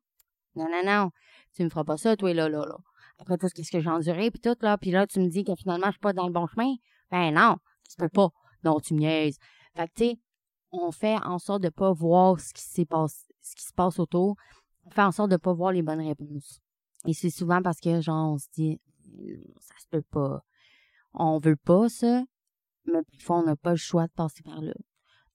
non 0.56 0.70
non 0.70 0.84
non, 0.86 1.12
tu 1.54 1.64
me 1.64 1.70
feras 1.70 1.84
pas 1.84 1.98
ça, 1.98 2.16
toi 2.16 2.34
là 2.34 2.48
là 2.50 2.66
là. 2.66 2.78
Après 3.18 3.38
tout, 3.38 3.48
qu'est-ce 3.54 3.72
que 3.72 3.80
j'ai 3.80 3.90
enduré, 3.90 4.32
puis 4.32 4.40
tout 4.40 4.56
là, 4.62 4.78
puis 4.78 4.92
là 4.92 5.08
tu 5.08 5.20
me 5.20 5.28
dis 5.28 5.44
que 5.44 5.56
finalement 5.56 5.88
je 5.88 5.94
suis 5.94 6.00
pas 6.00 6.14
dans 6.14 6.28
le 6.28 6.34
bon 6.34 6.48
chemin. 6.48 6.74
Ben 7.12 7.32
non, 7.34 7.58
tu 7.90 7.96
peux 7.98 8.10
pas. 8.10 8.30
Non, 8.64 8.80
tu 8.80 8.94
me 8.94 9.00
niaises. 9.00 9.38
Fait 9.76 9.88
que 9.88 9.94
tu 9.94 10.04
sais, 10.06 10.20
on 10.72 10.92
fait 10.92 11.18
en 11.24 11.40
sorte 11.40 11.64
de 11.64 11.70
pas 11.70 11.92
voir 11.92 12.40
ce 12.40 12.54
qui 12.54 12.64
s'est 12.64 12.86
passé, 12.86 13.26
ce 13.42 13.56
qui 13.56 13.64
se 13.64 13.74
passe 13.74 14.00
autour, 14.00 14.36
on 14.86 14.90
fait 14.90 15.02
en 15.02 15.12
sorte 15.12 15.32
de 15.32 15.38
pas 15.38 15.54
voir 15.54 15.72
les 15.72 15.82
bonnes 15.82 16.06
réponses. 16.06 16.62
Et 17.06 17.14
c'est 17.14 17.30
souvent 17.30 17.62
parce 17.62 17.80
que, 17.80 18.02
genre, 18.02 18.34
on 18.34 18.38
se 18.38 18.48
dit, 18.54 18.80
ça 19.60 19.76
se 19.80 19.88
peut 19.90 20.02
pas. 20.02 20.44
On 21.14 21.40
veut 21.40 21.56
pas 21.56 21.88
ça, 21.90 22.24
mais 22.86 23.04
parfois, 23.12 23.40
on 23.40 23.44
n'a 23.44 23.56
pas 23.56 23.72
le 23.72 23.78
choix 23.78 24.08
de 24.08 24.12
passer 24.12 24.44
par 24.44 24.62
là. 24.62 24.74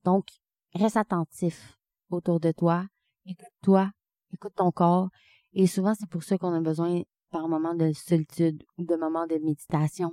Donc, 0.04 0.26
reste 0.74 0.96
attentif 0.96 1.78
autour 2.10 2.40
de 2.40 2.52
toi. 2.52 2.86
Écoute-toi. 3.26 3.90
Écoute 4.32 4.52
ton 4.56 4.70
corps. 4.70 5.08
Et 5.52 5.66
souvent, 5.66 5.94
c'est 5.94 6.08
pour 6.08 6.22
ça 6.22 6.38
qu'on 6.38 6.52
a 6.52 6.60
besoin 6.60 7.02
par 7.30 7.48
moments 7.48 7.74
de 7.74 7.92
solitude 7.92 8.64
ou 8.78 8.84
de 8.84 8.96
moments 8.96 9.26
de 9.26 9.36
méditation. 9.36 10.12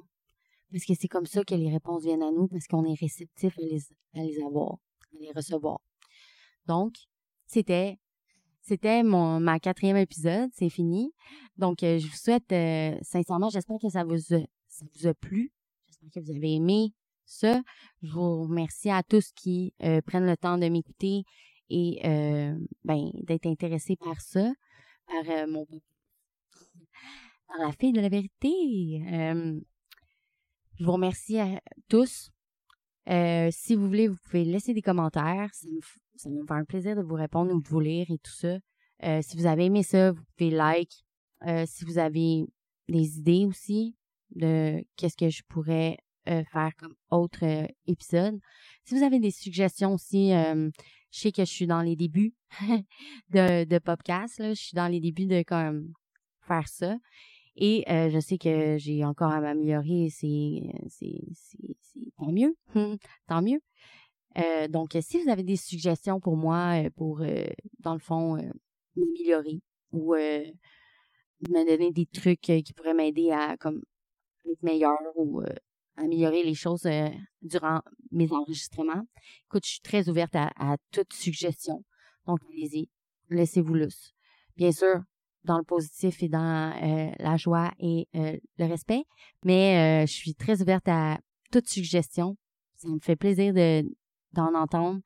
Parce 0.72 0.86
que 0.86 0.94
c'est 1.00 1.08
comme 1.08 1.26
ça 1.26 1.44
que 1.44 1.56
les 1.56 1.72
réponses 1.72 2.04
viennent 2.04 2.24
à 2.24 2.32
nous, 2.32 2.48
parce 2.48 2.68
qu'on 2.68 2.84
est 2.86 3.00
réceptif 3.00 3.58
à 3.58 3.62
les, 4.24 4.42
avoir, 4.44 4.74
à 4.74 5.20
les 5.20 5.32
recevoir. 5.32 5.80
Donc, 6.66 6.96
c'était 7.46 7.98
c'était 8.62 9.02
mon 9.02 9.40
ma 9.40 9.60
quatrième 9.60 9.96
épisode, 9.96 10.50
c'est 10.54 10.70
fini. 10.70 11.14
Donc, 11.56 11.84
euh, 11.84 12.00
je 12.00 12.08
vous 12.08 12.18
souhaite 12.18 12.52
euh, 12.52 12.98
sincèrement, 13.02 13.50
j'espère 13.50 13.78
que 13.82 13.90
ça 13.90 14.04
vous 14.04 14.18
ça 14.18 14.40
vous 14.94 15.08
a 15.08 15.14
plu. 15.14 15.54
J'espère 15.86 16.10
que 16.14 16.20
vous 16.20 16.36
avez 16.36 16.56
aimé 16.56 16.94
ça. 17.26 17.62
Je 18.04 18.12
vous 18.12 18.44
remercie 18.44 18.90
à 18.90 19.04
tous 19.04 19.32
qui 19.34 19.74
euh, 19.84 20.02
prennent 20.02 20.26
le 20.26 20.38
temps 20.38 20.58
de 20.58 20.68
m'écouter 20.68 21.24
et 21.70 22.00
ben 22.86 23.12
d'être 23.14 23.46
intéressés 23.46 23.98
par 23.98 24.22
ça, 24.22 24.54
par 25.08 25.48
mon 25.50 25.66
par 25.66 27.58
la 27.60 27.72
fille 27.74 27.92
de 27.92 28.00
la 28.00 28.08
vérité. 28.08 29.02
je 30.80 30.84
vous 30.86 30.92
remercie 30.94 31.40
à 31.40 31.60
tous. 31.90 32.30
si 33.06 33.76
vous 33.76 33.86
voulez, 33.86 34.08
vous 34.08 34.16
pouvez 34.24 34.46
laisser 34.46 34.74
des 34.74 34.82
commentaires 34.82 35.50
ça 36.18 36.30
va 36.30 36.36
me 36.36 36.46
faire 36.46 36.58
un 36.58 36.66
plaisir 36.66 36.96
de 36.96 37.02
vous 37.02 37.16
répondre 37.16 37.54
ou 37.54 37.62
de 37.62 37.68
vous 37.68 37.80
lire 37.80 38.10
et 38.10 38.18
tout 38.18 38.32
ça. 38.32 38.58
Euh, 39.04 39.22
si 39.22 39.38
vous 39.38 39.46
avez 39.46 39.66
aimé 39.66 39.84
ça, 39.84 40.12
vous 40.12 40.24
pouvez 40.36 40.50
like. 40.50 40.92
Euh, 41.46 41.66
si 41.68 41.86
vous 41.86 42.00
avez 42.00 42.46
des 42.90 43.20
idées 43.20 43.46
aussi 43.46 43.96
de 44.32 44.84
qu'est-ce 44.96 45.16
que 45.16 45.30
je 45.30 45.44
pourrais 45.48 45.98
euh, 46.28 46.44
faire 46.52 46.72
comme 46.78 46.96
autre 47.10 47.44
épisode. 47.86 48.40
Si 48.84 48.96
vous 48.96 49.04
avez 49.04 49.20
des 49.20 49.32
suggestions 49.32 49.94
aussi, 49.94 50.32
je 50.32 50.72
sais 51.12 51.32
que 51.32 51.46
je 51.46 51.52
suis 51.52 51.68
dans 51.68 51.82
les 51.82 51.96
débuts 51.96 52.34
de, 53.30 53.66
de 53.66 53.80
podcast. 53.80 54.40
Là. 54.40 54.54
Je 54.54 54.62
suis 54.62 54.76
dans 54.76 54.88
les 54.88 55.00
débuts 55.00 55.28
de 55.28 55.44
comme 55.44 55.94
faire 56.48 56.68
ça. 56.68 56.98
Et 57.56 57.84
je 57.88 58.20
sais 58.20 58.38
que 58.38 58.78
j'ai 58.78 59.04
encore 59.04 59.32
à 59.32 59.42
m'améliorer. 59.42 60.10
C'est, 60.10 60.62
tant 62.18 62.32
mieux. 62.32 62.56
tant 63.28 63.42
mieux. 63.42 63.60
Euh, 64.38 64.68
donc, 64.68 64.96
si 65.02 65.22
vous 65.22 65.30
avez 65.30 65.44
des 65.44 65.56
suggestions 65.56 66.20
pour 66.20 66.38
moi, 66.38 66.84
euh, 66.84 66.90
pour, 66.96 67.22
euh, 67.22 67.46
dans 67.80 67.94
le 67.94 68.00
fond, 68.00 68.38
m'améliorer 68.96 69.62
ou 69.92 70.14
me 70.14 71.66
donner 71.66 71.92
des 71.92 72.06
trucs 72.06 72.42
qui 72.42 72.74
pourraient 72.76 72.94
m'aider 72.94 73.32
à 73.32 73.58
comme 73.58 73.82
être 74.50 74.64
meilleur 74.64 74.98
ou 75.16 75.42
améliorer 75.98 76.44
les 76.44 76.54
choses 76.54 76.88
durant 77.42 77.82
mes 78.12 78.32
enregistrements, 78.32 79.04
écoute, 79.46 79.66
je 79.66 79.72
suis 79.72 79.82
très 79.82 80.10
ouverte 80.10 80.36
à, 80.36 80.52
à 80.58 80.78
toute 80.92 81.14
suggestion. 81.14 81.84
Donc, 82.26 82.40
allez-y, 82.50 82.90
laissez-vous 83.30 83.74
lousse. 83.74 84.14
Bien 84.56 84.72
sûr, 84.72 85.02
dans 85.44 85.58
le 85.58 85.64
positif 85.64 86.22
et 86.24 86.30
dans 86.30 86.74
la 87.20 87.38
joie 87.38 87.72
et 87.80 88.08
le 88.14 88.66
respect, 88.66 89.04
mais 89.44 90.06
je 90.06 90.12
suis 90.12 90.36
très 90.36 90.62
ouverte 90.62 90.88
à 90.88 91.20
toute 91.52 91.68
suggestion. 91.68 92.38
Ça 92.76 92.88
me 92.90 93.00
fait 93.00 93.16
plaisir 93.16 93.54
de, 93.54 93.84
d'en 94.34 94.54
entendre. 94.54 95.02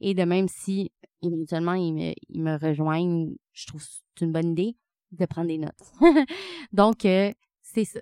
Et 0.00 0.14
de 0.14 0.24
même 0.24 0.48
si 0.48 0.90
éventuellement 1.22 1.74
ils 1.74 1.92
me, 1.92 2.12
ils 2.28 2.42
me 2.42 2.58
rejoignent, 2.58 3.34
je 3.52 3.66
trouve 3.66 3.82
c'est 3.82 4.24
une 4.24 4.32
bonne 4.32 4.52
idée 4.52 4.76
de 5.12 5.26
prendre 5.26 5.48
des 5.48 5.58
notes. 5.58 5.92
Donc, 6.72 7.04
euh, 7.04 7.32
c'est 7.62 7.84
ça. 7.84 8.00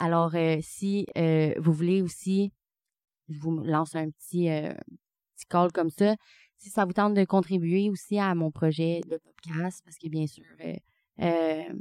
Alors, 0.00 0.34
euh, 0.34 0.56
si 0.62 1.06
euh, 1.18 1.52
vous 1.58 1.72
voulez 1.72 2.00
aussi, 2.00 2.52
je 3.28 3.38
vous 3.38 3.58
lance 3.60 3.94
un 3.94 4.10
petit, 4.10 4.48
petit 5.36 5.46
call 5.46 5.70
comme 5.72 5.90
ça. 5.90 6.16
si 6.56 6.70
ça 6.70 6.86
vous 6.86 6.92
tente 6.92 7.14
de 7.14 7.24
contribuer 7.24 7.90
aussi 7.90 8.18
à 8.18 8.34
mon 8.34 8.50
projet 8.50 9.02
de 9.08 9.18
podcast, 9.18 9.82
parce 9.84 9.98
que 9.98 10.08
bien 10.08 10.26
sûr, 10.26 10.44
euh, 10.64 10.76
euh, 11.20 11.74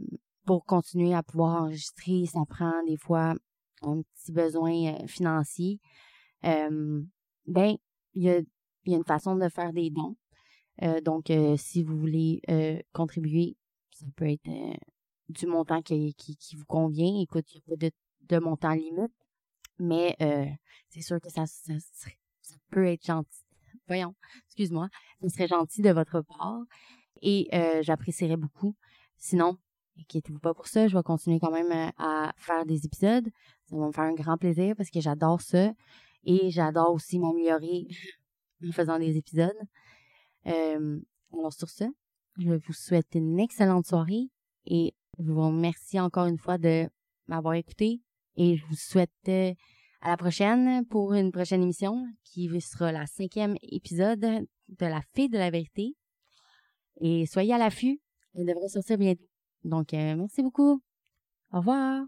pour 0.46 0.66
continuer 0.66 1.14
à 1.14 1.24
pouvoir 1.24 1.64
enregistrer, 1.64 2.26
ça 2.26 2.42
prend 2.48 2.84
des 2.86 2.98
fois 2.98 3.36
un 3.82 4.02
petit 4.02 4.34
besoin 4.34 4.94
euh, 4.94 5.08
financier. 5.08 5.80
ben, 6.44 7.08
il 8.16 8.24
y 8.24 8.30
a, 8.30 8.42
y 8.86 8.94
a 8.94 8.98
une 8.98 9.06
façon 9.06 9.36
de 9.38 9.48
faire 9.48 9.72
des 9.72 9.90
dons. 9.92 10.16
donc, 11.04 11.32
si 11.58 11.84
vous 11.84 11.98
voulez 11.98 12.42
contribuer, 12.94 13.56
ça 13.92 14.06
peut 14.16 14.30
être 14.30 14.50
du 15.30 15.46
montant 15.46 15.82
qui, 15.82 16.14
qui, 16.16 16.36
qui, 16.38 16.56
vous 16.56 16.66
convient. 16.66 17.20
Écoute, 17.22 17.46
il 17.54 17.58
n'y 17.58 17.62
a 17.62 17.70
pas 17.70 17.76
de, 17.76 17.92
de 18.30 18.40
montant 18.40 18.74
limite, 18.74 19.14
mais 19.80 20.16
c'est 20.90 21.02
sûr 21.02 21.20
que 21.20 21.30
ça, 21.30 21.46
ça, 21.46 21.74
ça 21.80 22.56
peut 22.72 22.86
être 22.86 23.06
gentil 23.06 23.44
voyons, 23.90 24.16
excuse-moi, 24.46 24.88
ce 25.22 25.30
serait 25.30 25.48
gentil 25.48 25.82
de 25.82 25.90
votre 25.90 26.22
part 26.22 26.62
et 27.22 27.50
euh, 27.54 27.82
j'apprécierais 27.82 28.38
beaucoup. 28.38 28.76
Sinon, 29.18 29.58
inquiétez-vous 30.00 30.40
pas 30.40 30.54
pour 30.54 30.68
ça, 30.68 30.88
je 30.88 30.96
vais 30.96 31.04
continuer 31.04 31.40
quand 31.40 31.52
même 31.52 31.72
euh, 31.72 31.92
à 31.98 32.32
faire 32.38 32.66
des 32.66 32.86
épisodes. 32.86 33.28
Ça 33.66 33.76
va 33.76 33.88
me 33.88 33.92
faire 33.92 34.06
un 34.06 34.14
grand 34.14 34.38
plaisir 34.38 34.76
parce 34.78 34.90
que 34.90 35.02
j'adore 35.02 35.42
ça 35.42 35.74
et 36.24 36.52
j'adore 36.52 36.94
aussi 36.94 37.20
m'améliorer 37.20 37.88
en 38.68 38.72
faisant 38.72 39.00
des 39.00 39.18
épisodes. 39.18 39.60
Euh, 40.46 41.00
alors 41.34 41.54
sur 41.54 41.70
ce, 41.70 41.86
je 42.38 42.54
vous 42.54 42.74
souhaite 42.74 43.14
une 43.16 43.40
excellente 43.40 43.88
soirée 43.88 44.30
et 44.66 44.94
je 45.18 45.32
vous 45.32 45.48
remercie 45.48 46.00
encore 46.00 46.28
une 46.28 46.38
fois 46.38 46.58
de 46.58 46.88
m'avoir 47.28 47.56
écouté 47.56 48.02
et 48.36 48.58
je 48.58 48.66
vous 48.66 48.76
souhaite 48.76 49.10
à 50.02 50.10
la 50.10 50.18
prochaine 50.18 50.86
pour 50.86 51.14
une 51.14 51.32
prochaine 51.32 51.62
émission 51.62 52.06
qui 52.24 52.50
sera 52.62 52.92
la 52.92 53.06
cinquième 53.06 53.56
épisode 53.62 54.20
de 54.22 54.86
La 54.86 55.02
Fée 55.14 55.28
de 55.28 55.38
la 55.38 55.50
Vérité. 55.50 55.96
Et 57.02 57.26
soyez 57.26 57.54
à 57.54 57.58
l'affût, 57.58 58.00
elle 58.36 58.46
devrait 58.46 58.68
sortir 58.70 58.98
bientôt. 58.98 59.26
Donc, 59.64 59.94
euh, 59.94 60.16
merci 60.16 60.42
beaucoup. 60.42 60.82
Au 61.52 61.58
revoir. 61.58 62.06